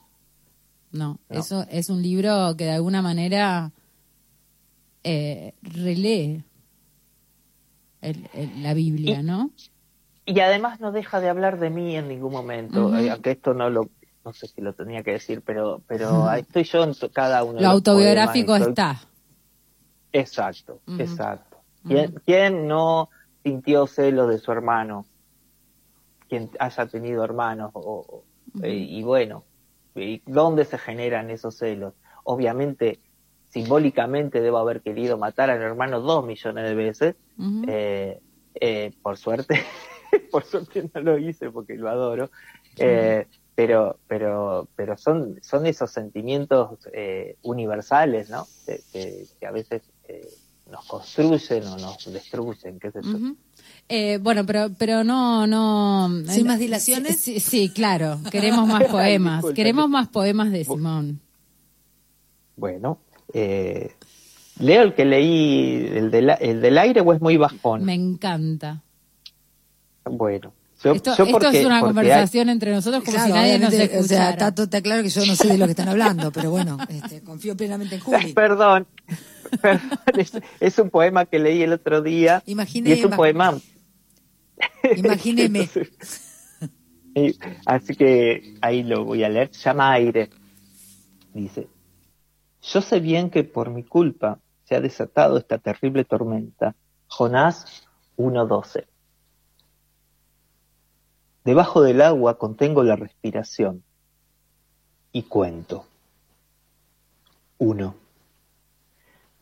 [0.91, 1.39] No, No.
[1.39, 3.71] eso es un libro que de alguna manera
[5.03, 6.43] eh, relee
[8.01, 9.51] el- el- la Biblia, Y- ¿no?
[10.25, 13.69] Y además no deja de hablar de mí en ningún momento, eh, aunque esto no
[13.69, 13.89] lo,
[14.23, 17.53] no sé si lo tenía que decir, pero, pero ahí estoy yo en cada uno
[17.53, 19.01] de Lo los autobiográfico poemas está.
[20.11, 21.57] Exacto, exacto.
[21.87, 23.09] ¿Quién, quién no
[23.43, 25.05] sintió celos de su hermano?
[26.27, 28.23] Quien haya tenido hermanos, o,
[28.61, 29.45] eh, y bueno,
[29.95, 31.95] ¿y ¿dónde se generan esos celos?
[32.23, 32.99] Obviamente,
[33.49, 37.15] simbólicamente debo haber querido matar al hermano dos millones de veces,
[37.67, 38.19] eh,
[38.53, 39.59] eh, por suerte,
[40.31, 42.29] por suerte no lo hice porque lo adoro,
[42.77, 48.47] eh, pero, pero, pero son, son esos sentimientos eh, universales, ¿no?
[48.65, 50.27] Que, que- que a veces eh,
[50.71, 53.17] nos construyen o nos destruyen, qué sé yo.
[53.87, 57.19] Eh, bueno, pero pero no no ¿Sin eh, más dilaciones?
[57.19, 58.19] Sí, sí, claro.
[58.31, 59.45] Queremos más poemas.
[59.55, 61.21] Queremos más poemas de Simón.
[62.55, 62.99] Bueno,
[63.33, 63.93] eh,
[64.59, 67.83] leo el que leí, el, del el del aire o es muy bajón.
[67.85, 68.83] Me encanta.
[70.05, 73.73] Bueno, yo, Esto, yo esto es una conversación entre nosotros como Claro, si nadie nos
[73.73, 74.01] escuchara.
[74.01, 76.51] O sea, Tato, está claro que yo no sé de lo que están hablando, pero
[76.51, 78.33] bueno, este, confío plenamente en Juli.
[78.33, 78.87] Perdón,
[80.17, 82.43] es, es un poema que leí el otro día.
[82.45, 83.57] Imaginé- y es un poema.
[84.95, 85.69] Imagíneme.
[87.15, 89.49] Entonces, así que ahí lo voy a leer.
[89.53, 90.29] Se llama Aire.
[91.33, 91.67] Dice:
[92.61, 96.75] Yo sé bien que por mi culpa se ha desatado esta terrible tormenta.
[97.07, 98.85] Jonás 1.12.
[101.43, 103.83] Debajo del agua contengo la respiración
[105.11, 105.85] y cuento.
[107.57, 107.95] Uno.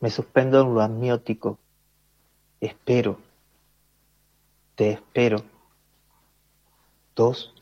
[0.00, 1.58] Me suspendo en lo amniótico.
[2.60, 3.18] Espero.
[4.74, 5.42] Te espero.
[7.16, 7.52] Dos.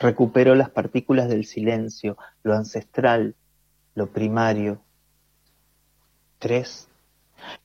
[0.00, 3.34] Recupero las partículas del silencio, lo ancestral,
[3.94, 4.80] lo primario.
[6.38, 6.88] Tres.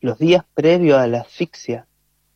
[0.01, 1.88] Los días previos a la asfixia,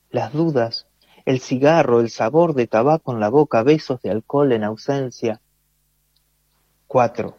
[0.09, 0.87] las dudas,
[1.25, 5.41] el cigarro, el sabor de tabaco en la boca, besos de alcohol en ausencia.
[6.87, 7.35] Cuatro.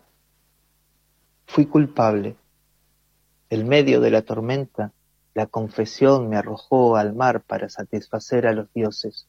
[1.46, 2.36] Fui culpable.
[3.50, 4.92] El medio de la tormenta,
[5.34, 9.26] la confesión me arrojó al mar para satisfacer a los dioses.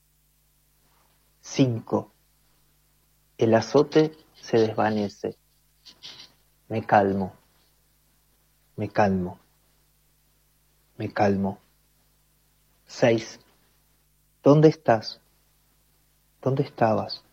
[1.42, 2.12] Cinco.
[3.38, 5.38] El azote se desvanece.
[6.68, 7.34] Me calmo.
[8.76, 9.40] Me calmo.
[10.98, 11.60] Me calmo.
[12.86, 13.40] Seis.
[14.44, 15.22] ¿Dónde estás?
[16.42, 17.24] ¿Dónde estabas?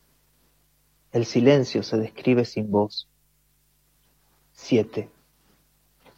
[1.13, 3.09] El silencio se describe sin voz.
[4.53, 5.11] Siete.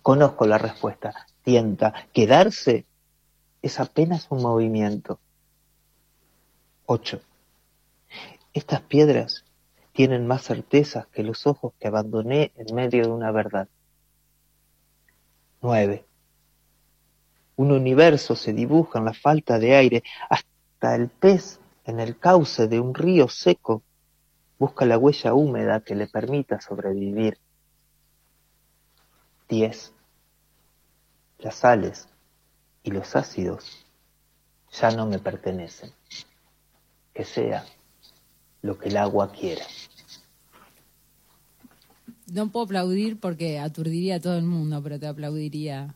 [0.09, 1.27] Conozco la respuesta.
[1.43, 1.93] Tienta.
[2.15, 2.87] Quedarse
[3.61, 5.21] es apenas un movimiento.
[6.87, 7.21] Ocho.
[8.55, 9.45] Estas piedras
[9.93, 13.69] tienen más certezas que los ojos que abandoné en medio de una verdad.
[15.61, 16.07] Nueve.
[17.57, 22.67] Un universo se dibuja en la falta de aire, hasta el pez en el cauce
[22.67, 23.83] de un río seco
[24.59, 27.37] busca la huella húmeda que le permita sobrevivir.
[29.51, 29.98] 10.
[31.39, 32.09] Las sales
[32.83, 33.87] y los ácidos
[34.81, 35.93] ya no me pertenecen.
[37.15, 37.65] Que sea
[38.63, 39.65] lo que el agua quiera.
[42.33, 45.95] No puedo aplaudir porque aturdiría a todo el mundo, pero te aplaudiría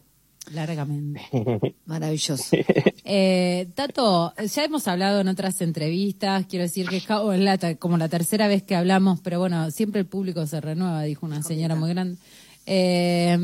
[0.50, 1.20] largamente.
[1.86, 2.56] Maravilloso.
[3.04, 8.08] Eh, Tato, ya hemos hablado en otras entrevistas, quiero decir que es la como la
[8.08, 11.90] tercera vez que hablamos, pero bueno, siempre el público se renueva, dijo una señora muy
[11.90, 12.18] grande.
[12.66, 13.36] Eh,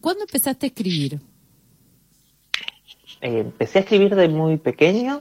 [0.00, 1.20] ¿Cuándo empezaste a escribir?
[3.20, 5.20] Eh, empecé a escribir de muy pequeño,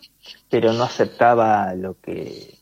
[0.50, 2.58] pero no aceptaba lo que,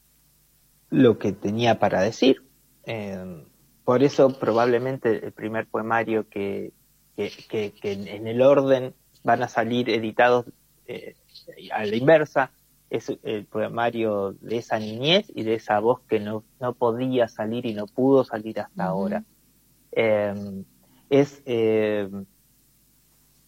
[0.89, 2.43] lo que tenía para decir.
[2.85, 3.43] Eh,
[3.85, 6.73] por eso probablemente el primer poemario que,
[7.15, 10.45] que, que- que en, el orden van a salir editados
[10.87, 11.15] eh,
[11.71, 12.51] a la inversa
[12.89, 17.65] es el poemario de esa niñez y de esa voz que no, no podía salir
[17.67, 19.23] y no pudo salir hasta ahora.
[19.91, 20.63] Eh,
[21.09, 22.07] es eh,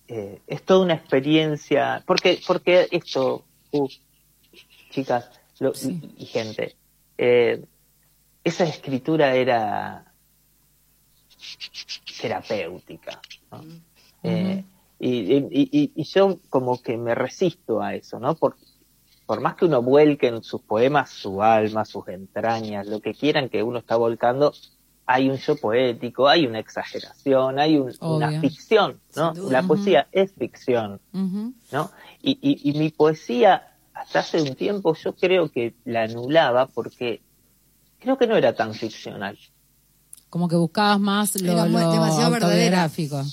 [0.08, 3.88] eh, es toda una experiencia, porque, porque esto, uh,
[4.90, 6.00] chicas lo- Sí.
[6.18, 6.76] y, y gente,
[7.18, 7.64] eh,
[8.44, 10.12] esa escritura era
[12.22, 13.22] terapéutica.
[13.52, 13.64] ¿no?
[14.24, 14.64] Eh,
[15.00, 18.36] y, y- y- y yo como que me resisto a eso, ¿no?
[18.36, 18.56] Por,
[19.26, 23.50] por más que uno vuelque en sus poemas su alma, sus entrañas, lo que quieran
[23.50, 24.54] que uno está volcando,
[25.06, 29.34] hay un yo poético, hay una exageración, hay un- una ficción, ¿no?
[29.50, 31.00] La poesía es ficción.
[31.72, 31.92] ¿no?
[32.22, 37.22] Y, y, y mi poesía, hasta hace un tiempo, yo creo que la anulaba porque
[38.00, 39.38] creo que no era tan ficcional.
[40.30, 42.84] Como que buscabas más lo, Era lo demasiado verdadera.
[42.84, 43.24] autobiográfico.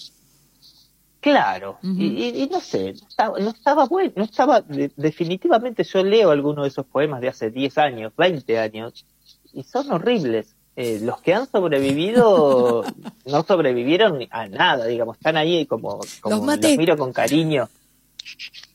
[1.20, 5.82] Claro, y, y- y no sé, no estaba, no estaba bueno, no estaba, de- definitivamente
[5.82, 9.04] yo leo algunos de esos poemas de hace 10 años, 20 años,
[9.52, 10.54] y son horribles.
[10.80, 12.84] Eh, los que han sobrevivido
[13.26, 16.68] no sobrevivieron a nada, digamos, están ahí como, como Los maté.
[16.68, 17.68] los miro con cariño.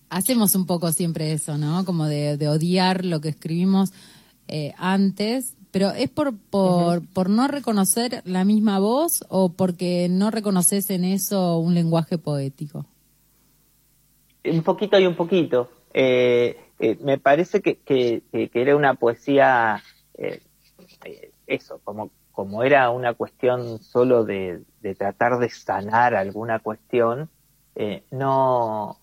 [0.09, 1.85] Hacemos un poco siempre eso, ¿no?
[1.85, 3.93] Como de, de odiar lo que escribimos
[4.49, 10.29] eh, antes, pero ¿es por, por, por no reconocer la misma voz o porque no
[10.29, 12.85] reconoces en eso un lenguaje poético?
[14.43, 15.71] Un poquito y un poquito.
[15.93, 18.21] Eh, eh, me parece que, que,
[18.53, 19.81] era una poesía,
[21.47, 27.29] eso, como, como era una cuestión solo de, de tratar de sanar alguna cuestión,
[27.75, 28.97] eh, no,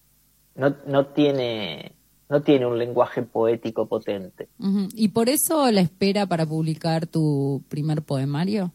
[0.54, 1.92] no, no tiene,
[2.28, 4.48] no tiene un lenguaje poético potente.
[4.94, 8.72] ¿Y por eso la espera para publicar tu primer poemario?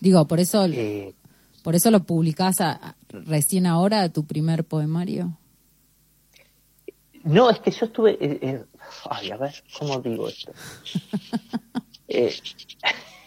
[0.00, 1.14] Digo, por eso, Eh,
[1.62, 5.36] por eso lo publicás a- a- recién ahora, tu primer poemario.
[7.24, 8.16] No, es que yo estuve.
[8.20, 8.64] eh,
[9.10, 10.52] ay, a ver, ¿cómo digo esto?
[12.08, 12.32] Eh,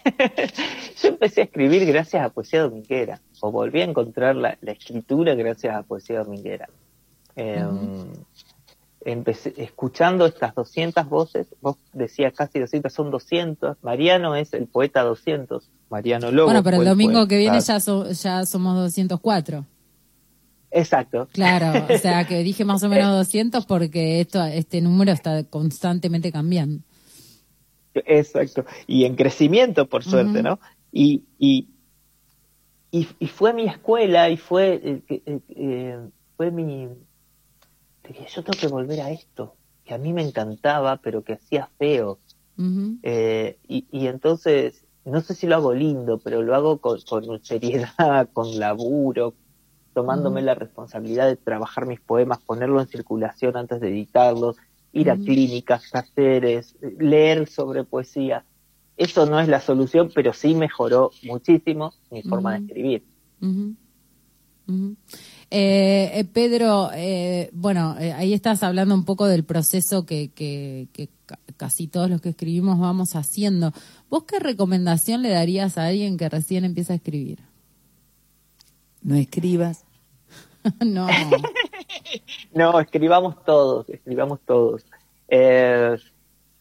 [1.04, 5.36] yo empecé a escribir gracias a Poesía Dominguera, o volví a encontrar la, la escritura
[5.36, 6.70] gracias a Poesía Dominguera.
[7.36, 7.66] Eh,
[9.06, 13.78] Empecé escuchando estas 200 voces, vos decías casi 200, son 200.
[13.82, 16.48] Mariano es el poeta 200, Mariano Lobo.
[16.48, 17.28] bueno, pero el domingo poeta.
[17.30, 19.66] que viene ya, so- ya somos 204.
[20.72, 21.28] Exacto.
[21.32, 26.32] Claro, o sea que dije más o menos 200 porque esto, este número está constantemente
[26.32, 26.84] cambiando.
[27.94, 28.66] Exacto.
[28.88, 30.44] Y en crecimiento, por suerte.
[30.44, 30.60] ¿no?
[30.92, 31.68] Y, y,
[32.92, 36.00] y, y fue mi escuela y fue, eh, que- eh, eh,
[36.38, 36.88] fue mi...
[38.08, 39.56] Dije, yo tengo que volver a esto,
[39.86, 42.20] que a mí me encantaba, pero que hacía feo.
[43.04, 47.44] Eh, y, y entonces, no sé si lo hago lindo, pero lo hago con, con
[47.44, 49.34] seriedad, con laburo,
[50.00, 54.56] tomándome la responsabilidad de trabajar mis poemas, ponerlo en circulación antes de editarlos,
[54.94, 58.46] ir a clínicas, talleres, leer sobre poesía.
[58.96, 63.04] Eso no es la solución, pero sí mejoró muchísimo mi forma de escribir.
[65.52, 70.88] Eh, eh, Pedro, eh, bueno, eh, ahí estás hablando un poco del proceso que, que,
[70.94, 73.74] que ca- casi todos los que escribimos vamos haciendo.
[74.10, 77.40] ¿Vos qué recomendación le darías a alguien que recién empieza a escribir?
[79.02, 79.86] No escribas.
[80.86, 81.08] no.
[82.54, 84.86] No, escribamos todos, escribamos todos.
[85.28, 85.98] Eh,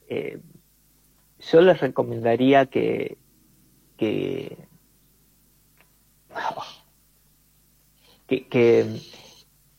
[0.09, 0.41] eh,
[1.51, 3.17] yo les recomendaría que,
[3.97, 4.57] que,
[8.27, 9.01] que,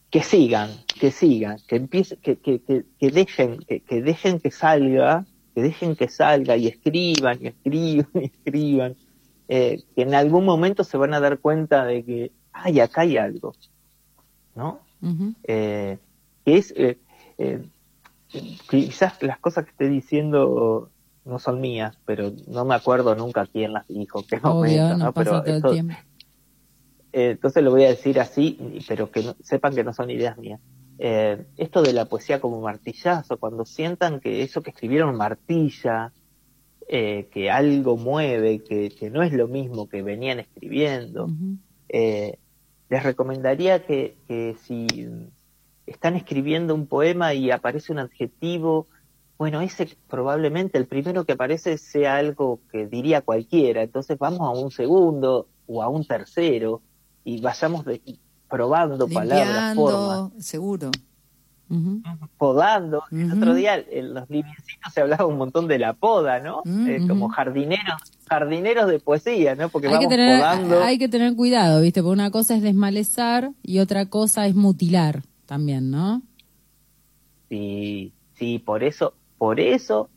[0.09, 5.25] que, sigan, que sigan, que empiece, que, que, que, dejen, que, que dejen que salga,
[5.53, 8.95] que dejen que salga y escriban y escriban y escriban,
[9.47, 13.17] eh, que en algún momento se van a dar cuenta de que, ay, acá hay
[13.17, 13.53] algo,
[14.55, 14.81] ¿no?
[15.43, 15.97] Eh,
[16.45, 16.97] que es eh,
[17.37, 17.63] eh,
[18.69, 20.91] quizás las cosas que estoy diciendo
[21.25, 25.13] no son mías, pero no me acuerdo nunca quién las dijo, qué Obvio, momento, ¿no?
[25.13, 25.73] Pero esto-
[27.11, 28.57] eh, entonces lo voy a decir así,
[28.87, 30.59] pero que no- sepan que no son ideas mías.
[30.97, 36.13] Eh, esto de la poesía como martillazo, cuando sientan que eso que escribieron martilla,
[36.87, 41.27] que algo mueve, que, que no es lo mismo que venían escribiendo,
[41.87, 42.39] eh,
[42.89, 44.87] les recomendaría que, que si
[45.85, 48.87] están escribiendo un poema y aparece un adjetivo,
[49.37, 54.49] bueno, ese probablemente el primero que aparece sea algo que diría cualquiera, entonces vamos a
[54.49, 56.81] un segundo o a un tercero
[57.23, 58.01] y vayamos de-
[58.49, 61.08] probando palabras, formas, Limpiando,
[62.37, 63.03] podando.
[63.11, 66.61] El otro día en los librecitos se hablaba un montón de la poda, ¿no?
[66.65, 69.69] Mm, Eh, como jardineros, jardineros de poesía, ¿no?
[69.69, 70.83] Porque Hay que, vamos tener, podando.
[70.83, 72.01] hay que tener cuidado, ¿viste?
[72.01, 76.21] Porque una cosa es desmalezar y otra cosa es mutilar también, ¿no?
[77.49, 80.09] Sí, sí, por eso, por eso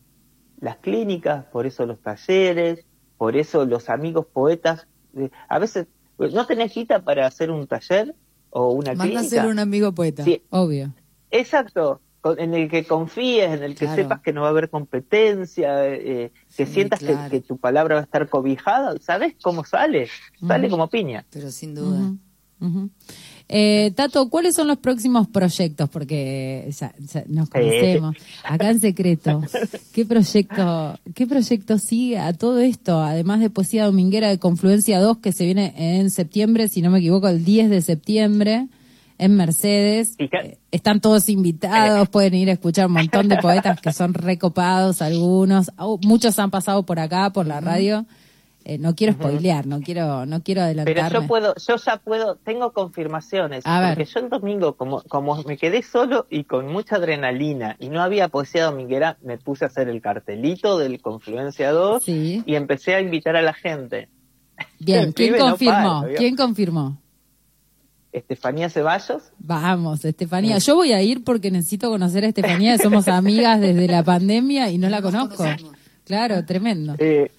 [0.60, 2.84] las clínicas, por eso los talleres,
[3.18, 4.86] por eso los amigos poetas,
[5.16, 5.86] eh, a veces
[6.18, 8.14] no tenés cita para hacer un taller
[8.50, 9.42] o una Manda a clínica.
[9.42, 10.24] ser un amigo poeta.
[10.24, 10.92] Sí, Obvio.
[11.33, 14.03] Exacto, con- en el que confíes, en el que Claro.
[14.03, 17.31] sepas que no va a haber competencia, eh, que Sí, sientas que- claro.
[17.31, 20.09] que, tu palabra va a estar cobijada, ¿sabes cómo sale?
[20.47, 21.25] Sale como piña.
[21.31, 22.12] Pero sin duda.
[23.49, 25.90] Eh, Tato, ¿cuáles son los próximos proyectos?
[25.90, 28.16] Porque ya, ya nos conocemos.
[28.45, 29.42] Acá en secreto.
[29.92, 33.03] ¿Qué proyecto, ¿Qué proyecto sigue a todo esto?
[33.03, 37.01] Además de Poesía Dominguera de Confluencia 2, que se viene en septiembre, si no me
[37.01, 38.68] equivoco, el 10 de septiembre,
[39.18, 40.16] en Mercedes.
[40.18, 45.03] Eh, Están todos invitados, pueden ir a escuchar un montón de poetas que son recopados,
[45.03, 45.70] algunos.
[45.77, 48.05] Au- Muchos han pasado por acá, por la radio.
[48.64, 51.20] Eh, no quiero spoilear, no quiero, no quiero Pero adelantarme.
[51.22, 53.66] yo puedo, yo ya puedo, tengo confirmaciones.
[53.66, 53.96] A ver.
[53.96, 58.01] Porque yo el domingo, como, como me quedé solo y con mucha adrenalina y no
[58.01, 62.44] había poesía dominguera, me puse a hacer el cartelito del Confluencia 2 Sí.
[62.46, 64.09] y empecé a invitar a la gente.
[64.79, 66.05] Bien, ¿quién no confirmó?
[66.16, 67.01] ¿Quién confirmó?
[68.12, 70.59] Estefanía Ceballos, Vamos, Estefanía.
[70.59, 74.79] Yo voy a ir porque necesito conocer a Estefanía, somos amigas desde la pandemia y
[74.79, 75.44] no la conozco.
[76.05, 76.94] Claro, tremendo.
[76.98, 77.31] eh,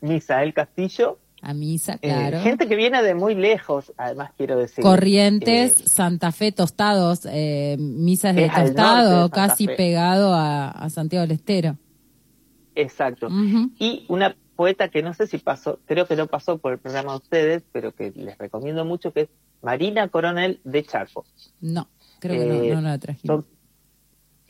[0.00, 2.40] Misael Castillo, A misa, eh, claro.
[2.40, 4.82] gente que viene de muy lejos, además quiero decir.
[4.82, 9.74] Corrientes, Eh, Santa Fe, Tostados, eh, misas de Tostado, de casi Fe.
[9.76, 11.76] pegado a, a Santiago del Estero.
[12.74, 13.28] exacto.
[13.78, 17.12] Y una poeta que no sé si pasó, creo que no pasó por el programa
[17.12, 19.28] de ustedes, pero que les recomiendo mucho, que es
[19.62, 21.24] Marina Coronel de Chaco.
[21.60, 21.88] No,
[22.18, 23.44] creo que Eh, no, no la trajimos.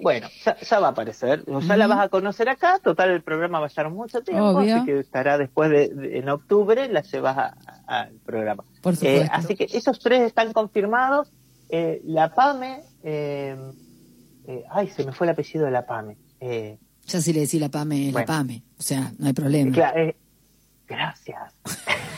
[0.02, 3.22] Bueno, ya, ya va a aparecer, o ya la vas a conocer acá, total el
[3.22, 4.76] programa va a estar mucho tiempo, Obvio.
[4.76, 7.52] así que estará después de, de- en octubre, la llevas
[7.86, 8.64] al programa.
[8.80, 9.28] Por Eh, supuesto.
[9.34, 11.30] así que esos tres están confirmados,
[11.72, 13.56] Eh, la PAME, eh,
[14.48, 16.16] eh, ay, se me fue el apellido de la PAME.
[16.40, 18.24] Eh, Ya si le decís la PAME, la.
[18.24, 18.64] PAME.
[18.76, 19.70] O sea, no hay problema.
[19.70, 20.16] cla- eh,
[20.90, 21.54] gracias.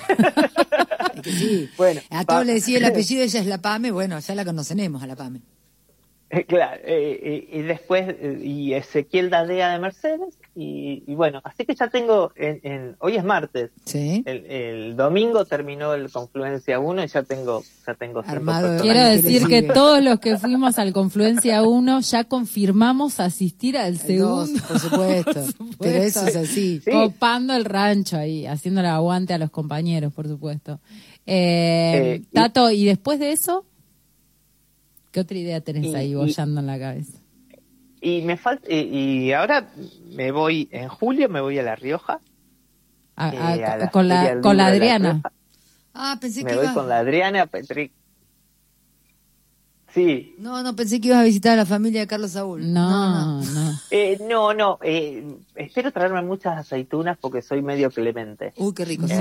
[1.15, 1.71] Es que sí.
[1.77, 5.03] Bueno, a todos le decía el apellido, ella es la PAME, bueno, ya la conocemos
[5.03, 5.41] a la PAME.
[6.49, 11.67] Claro, eh, eh, y después, eh, y Ezequiel Dadea de Mercedes, y, y bueno, así
[11.67, 14.23] que ya tengo, en, en- hoy es martes, Sí.
[14.25, 18.81] el, el domingo terminó el Confluencia 1 y ya tengo, ya tengo Armado.
[18.81, 24.03] Quiero decir que todos los que fuimos al Confluencia 1 ya confirmamos asistir al Dos,
[24.07, 24.61] segundo.
[24.67, 25.33] por supuesto.
[25.35, 25.77] Por supuesto.
[25.81, 26.81] Pero eso es así.
[26.85, 26.91] Sí.
[26.91, 30.81] Copando el rancho ahí, haciéndole aguante a los compañeros, por supuesto.
[31.27, 33.65] Eh, Eh, y- Tato, ¿y después de eso?
[35.13, 37.19] ¿Qué otra idea tenés Y- ahí y- bollando en la cabeza?
[38.01, 38.81] Y me falta, y,
[39.29, 39.71] y ahora
[40.11, 42.19] me voy, en julio me voy a La Rioja.
[43.15, 45.23] A- eh, a- a la con la, con la Adriana.
[45.95, 46.75] Ah, pensé Me que voy ibas...
[46.75, 47.93] con la Adriana Petri.
[49.95, 52.73] Sí, No, no, pensé que ibas a visitar a la familia de Carlos Saúl.
[52.73, 53.79] No, no.
[53.91, 58.55] eh, no, no, eh, espero traerme muchas aceitunas porque soy medio clemente.
[58.57, 59.15] Uy, qué rico, sí.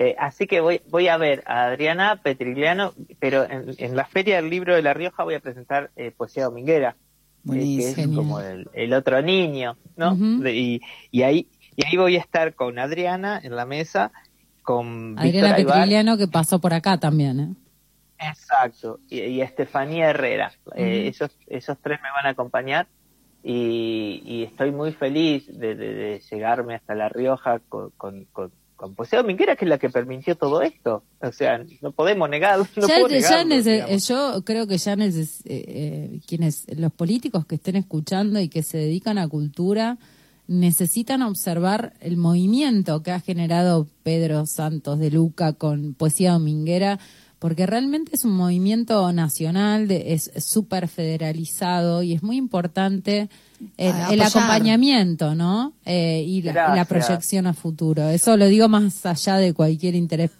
[0.00, 4.36] Eh, así que voy, voy a ver a Adriana Petrigliano, pero en, en la Feria
[4.36, 6.94] del Libro de La Rioja voy a presentar eh, Poesía Dominguera,
[7.50, 8.16] eh, que es Genial.
[8.16, 10.14] como el, el otro niño, ¿no?
[10.14, 10.80] De- y,
[11.10, 14.12] y ahí y ahí voy a estar con Adriana en la mesa,
[14.62, 17.48] con Adriana Víctor Aybar, Petrigliano que pasó por acá también, ¿eh?
[18.20, 20.52] Exacto, y, y Estefanía Herrera.
[20.76, 22.86] Eh, ellos, esos tres me van a acompañar
[23.42, 28.50] y, y estoy muy feliz de, de- de llegarme hasta La Rioja con, con, con,
[28.78, 31.02] con Poesía Dominguera, que es la que permitió todo esto.
[31.20, 34.08] O sea, no podemos negar, no ya, puedo ya negarlo, digamos.
[34.08, 38.62] yo creo que ya neces- eh, eh, quienes los políticos que estén escuchando y que
[38.62, 39.98] se dedican a cultura
[40.46, 46.98] necesitan observar el movimiento que ha generado Pedro Santos de Luca con poesía dominguera
[47.38, 53.28] porque realmente es un movimiento nacional, de- es súper federalizado y es muy importante
[53.76, 55.72] el, A el acompañamiento, ¿no?
[55.84, 58.08] Eh, y la, proyección a futuro.
[58.08, 60.30] Eso lo digo más allá de cualquier interés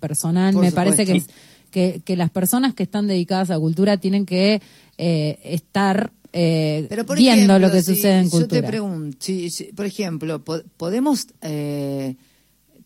[0.00, 0.52] personal.
[0.54, 1.22] Por Me parece que,
[1.70, 4.60] que, que las personas que están dedicadas a cultura tienen que
[4.98, 8.60] eh, estar eh, Pero por viendo ejemplo, lo que si- sucede en Yo cultura.
[8.62, 12.16] te pregunto, si- si- por ejemplo, po- ¿podemos eh,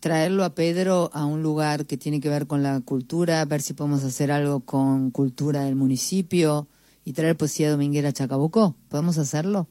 [0.07, 3.73] traerlo a Pedro a un lugar que tiene que ver con la cultura, ver si
[3.73, 6.67] podemos hacer algo con cultura del municipio
[7.05, 8.75] y traer poesía dominguera a Chacabuco?
[8.89, 9.67] ¿Podemos hacerlo?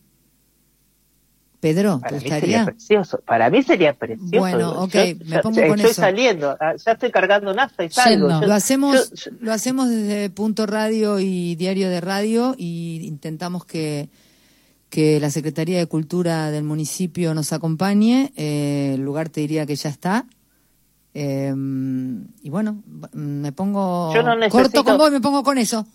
[1.60, 3.20] Pedro, ¿te Para mí sería precioso.
[3.26, 4.38] Para mí sería precioso.
[4.38, 6.00] Bueno, ok, yo- me pongo con estoy eso.
[6.02, 8.28] saliendo, ah, ya estoy cargando nafta y salgo.
[8.28, 14.10] Yo- Lo hacemos, lo hacemos desde Punto Radio y Diario de Radio y intentamos que,
[14.90, 18.32] que la Secretaría de Cultura del municipio nos acompañe.
[18.36, 20.26] Eh, el lugar te diría que ya está.
[21.14, 21.54] Eh,
[22.42, 22.82] y bueno,
[23.12, 25.86] me pongo no corto con vos y me pongo con eso.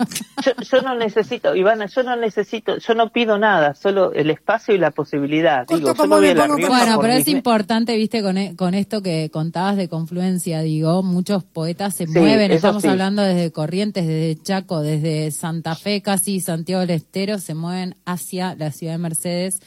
[0.44, 4.74] Yo, yo no necesito, Ivana, yo no necesito, yo no pido nada, solo el espacio
[4.74, 5.66] y la posibilidad.
[5.76, 9.28] Digo, yo voy a La Bueno, pero es importante, viste, con, e- con esto que
[9.30, 12.88] contabas de confluencia, digo, muchos poetas se Sí, mueven, estamos sí.
[12.88, 18.54] hablando desde Corrientes, desde Chaco, desde Santa Fe, casi Santiago del Estero, se mueven hacia
[18.54, 19.60] la ciudad de Mercedes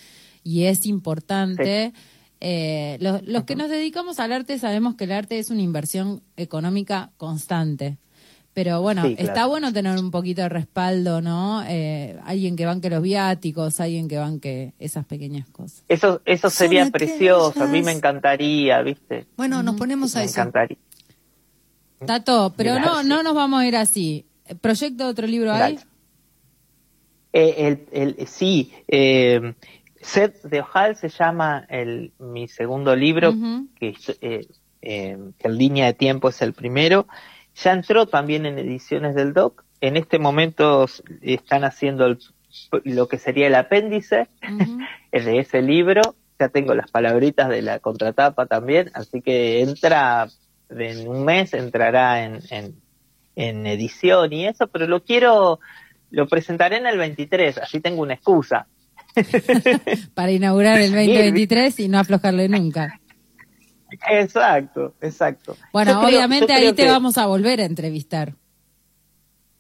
[0.44, 1.94] y es importante.
[2.46, 6.22] eh, los los que nos dedicamos al arte sabemos que el arte es una inversión
[6.36, 7.98] económica constante.
[8.54, 9.30] Pero bueno, Sí, claro.
[9.30, 11.64] está bueno tener un poquito de respaldo, ¿no?
[11.68, 15.84] Eh, alguien que banque los viáticos, alguien que banque esas pequeñas cosas.
[15.90, 19.26] Eso, eso Son sería precioso, a mí me encantaría, ¿viste?
[19.38, 20.40] Bueno, nos ponemos a Me eso.
[20.42, 20.78] encantaría.
[22.06, 23.06] Tato, pero no, Gracias.
[23.06, 24.26] no nos vamos a ir así.
[24.62, 25.80] ¿Proyecto de otro libro hay?
[27.32, 29.54] Eh, el, el, sí, eh,
[30.02, 33.34] Sed de Ojal se llama el, mi segundo libro,
[33.80, 34.46] que, eh,
[34.82, 37.08] eh, que en línea de tiempo es el primero.
[37.56, 39.64] Ya entró también en ediciones del DOC.
[39.82, 40.86] En este momento
[41.22, 42.20] están haciendo el-
[42.84, 44.78] lo que sería el apéndice Ujú.
[45.12, 46.16] de ese libro.
[46.40, 50.28] Ya tengo las palabritas de la contratapa también, así que entra
[50.70, 52.76] en un mes, entrará en, en,
[53.36, 55.60] en edición y eso, pero lo quiero,
[56.10, 58.68] lo presentaré en el 23, así tengo una excusa.
[60.16, 63.00] Para inaugurar el 2023 y no aflojarle nunca.
[64.10, 65.56] Exacto, exacto.
[65.72, 68.36] Bueno, Yo obviamente ahí te que- vamos a volver a entrevistar.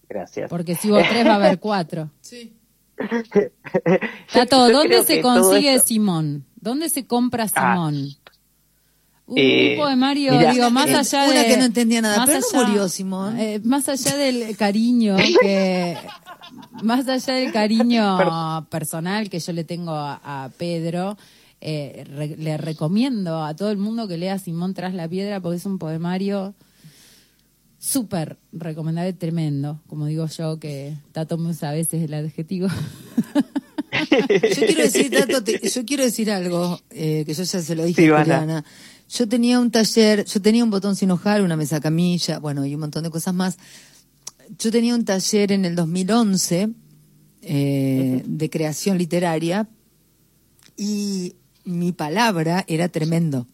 [0.09, 0.49] Gracias.
[0.49, 2.09] Porque si hubo tres, va a haber cuatro.
[2.21, 2.53] Sí.
[4.31, 6.45] Tato, ¿dónde se consigue esto- Simón?
[6.55, 7.75] ¿Dónde se compra Ah.
[7.75, 8.07] Simón?
[9.25, 11.47] Un Eh, grupo de Mario, mira, digo, más eh, allá una de...
[11.47, 13.39] que no entendía nada, más pero no murió Simón.
[13.39, 15.97] eh, más allá del cariño que...
[16.83, 18.17] Más allá del cariño
[18.69, 21.17] personal que yo le tengo a, a Pedro,
[21.65, 25.57] eh, re- le recomiendo a todo el mundo que lea Simón tras la piedra porque
[25.57, 26.53] es un poemario
[27.79, 29.81] súper recomendable, tremendo.
[29.87, 32.67] Como digo yo, que Tato me usa a veces el adjetivo.
[34.11, 37.85] Yo quiero decir, Tato, te- yo quiero decir algo, eh, que yo ya se lo
[37.85, 38.19] dije Sí, a.
[38.19, 38.65] Juliana.
[39.09, 42.73] Yo tenía un taller, yo tenía un botón sin hojar, una mesa camilla, bueno, y
[42.73, 43.57] un montón de cosas más.
[44.59, 46.69] yo tenía un taller en el 2011
[47.43, 49.67] eh, de creación literaria
[50.75, 51.35] y
[51.65, 53.47] mi palabra era tremendo.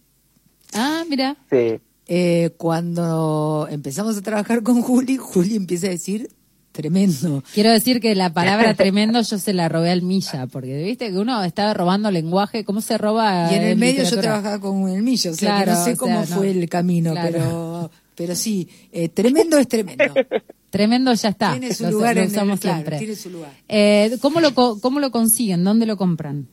[0.74, 1.36] Ah, mira.
[1.50, 1.80] Sí.
[2.08, 6.30] Eh, cuando empezamos a trabajar con Juli, Juli empieza a decir
[6.72, 7.44] tremendo.
[7.54, 11.18] Quiero decir que la palabra tremendo yo se la robé al Milla, porque viste que
[11.18, 13.52] uno estaba robando lenguaje, ¿cómo se roba?
[13.52, 15.78] Y en el en medio yo trabajaba con el millo, o sea, que Claro, no
[15.78, 16.26] sé o sea, cómo no.
[16.26, 17.32] fue el camino, Claro.
[17.32, 20.14] pero pero sí, eh, tremendo es tremendo.
[20.70, 21.52] Tremendo ya está.
[21.54, 22.98] Tiene su Lo- lugar lo en el- usamos claro, siempre.
[23.00, 23.52] tiene su lugar.
[23.68, 25.64] Eh, ¿cómo, lo, ¿Cómo lo consiguen?
[25.64, 26.48] ¿Dónde lo compran?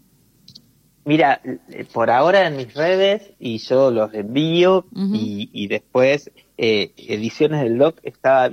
[1.07, 4.85] Mira, eh, por ahora en mis redes y yo los envío
[5.15, 8.47] y, y después eh, Ediciones del Doc estaba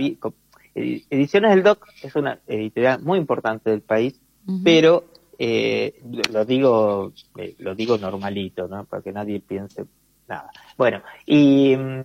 [0.75, 4.19] Ediciones del Doc es una editorial muy importante del país,
[4.63, 5.05] pero
[5.39, 5.99] eh,
[6.31, 8.85] lo- digo eh, lo digo normalito, ¿no?
[8.85, 9.85] Para que nadie piense
[10.27, 10.49] nada.
[10.77, 12.01] Bueno, y mm,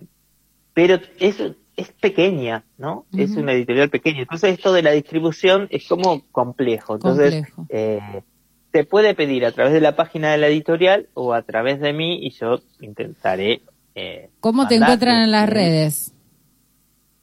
[0.73, 1.37] pero es
[1.75, 3.05] es pequeña, ¿no?
[3.15, 4.21] Es una editorial pequeña.
[4.21, 6.95] Entonces esto de la distribución es como complejo.
[6.95, 7.65] Entonces Complejo.
[7.69, 8.21] eh,
[8.71, 11.93] se puede pedir a través de la página de la editorial o a través de
[11.93, 13.61] mí y yo intentaré.
[13.95, 16.13] eh, ¿Cómo te encuentran en las redes?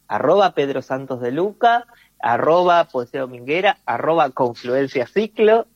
[0.09, 1.87] Arroba Pedro Santos de Luca,
[2.21, 5.67] arroba Poesía Dominguera, arroba Confluencia Ciclo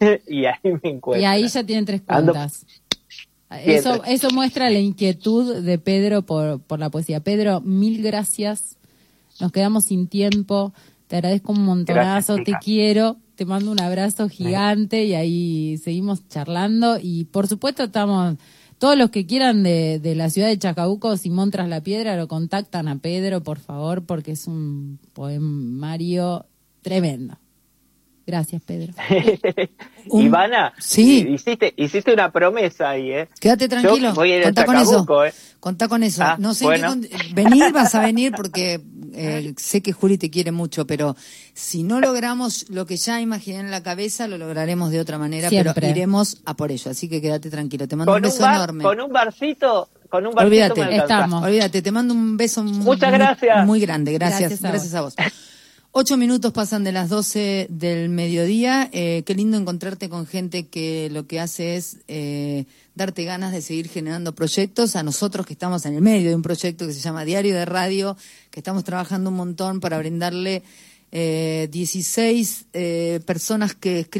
[0.28, 1.22] y ahí me encuentran.
[1.22, 2.66] Y ahí ya tienen tres Ando- cuentas.
[3.64, 7.18] Eso, eso muestra la inquietud de Pedro por, por la poesía.
[7.18, 8.76] Pedro, mil gracias.
[9.40, 10.72] Nos quedamos sin tiempo.
[11.08, 13.16] Te agradezco un montonazo, Gracias, te quiero.
[13.40, 16.98] Te mando un abrazo gigante y ahí seguimos charlando.
[17.00, 18.36] Y por supuesto estamos,
[18.76, 22.28] todos los que quieran de, de la ciudad de Chacabuco, Simón Tras la Piedra, lo
[22.28, 26.44] contactan a Pedro, por favor, porque es un poemario
[26.82, 27.38] tremendo.
[28.30, 28.92] Gracias, Pedro.
[30.08, 31.26] Un- Ivana, Sí.
[31.34, 33.28] hiciste, hiciste una promesa ahí, ¿eh?
[33.40, 34.84] Quédate tranquilo, Yo voy a ir a contá con eso.
[34.90, 35.34] Chacabuco, ¿eh?
[35.58, 36.22] Contá con eso.
[36.22, 36.94] Ah, no sé bueno.
[37.00, 38.80] qué con- venir vas a venir porque
[39.12, 41.16] eh, sé que Juli te quiere mucho, pero
[41.52, 45.48] si no logramos lo que ya imaginé en la cabeza, lo lograremos de otra manera,
[45.48, 45.74] Siempre.
[45.74, 46.90] pero iremos a por ello.
[46.92, 47.88] Así que quédate tranquilo.
[47.88, 48.84] Te mando un Con un, beso bar, enorme.
[48.84, 50.84] con un barcito, con un barcito Olvídate.
[50.86, 50.96] me.
[50.96, 51.42] Estamos.
[51.44, 53.66] Olvídate, te mando un beso mu- Muchas muy, gracias.
[53.66, 54.12] muy grande.
[54.12, 55.14] Gracias, Gracias a, vos.
[55.92, 58.88] Ocho minutos pasan de las doce del mediodía.
[58.92, 63.60] Eh, qué lindo encontrarte con gente que lo que hace es eh, darte ganas de
[63.60, 64.94] seguir generando proyectos.
[64.94, 67.64] A nosotros que estamos en el medio de un proyecto que se llama Diario de
[67.64, 68.16] Radio,
[68.52, 70.62] que estamos trabajando un montón para brindarle
[71.10, 74.10] eh, 16 eh, personas que escriben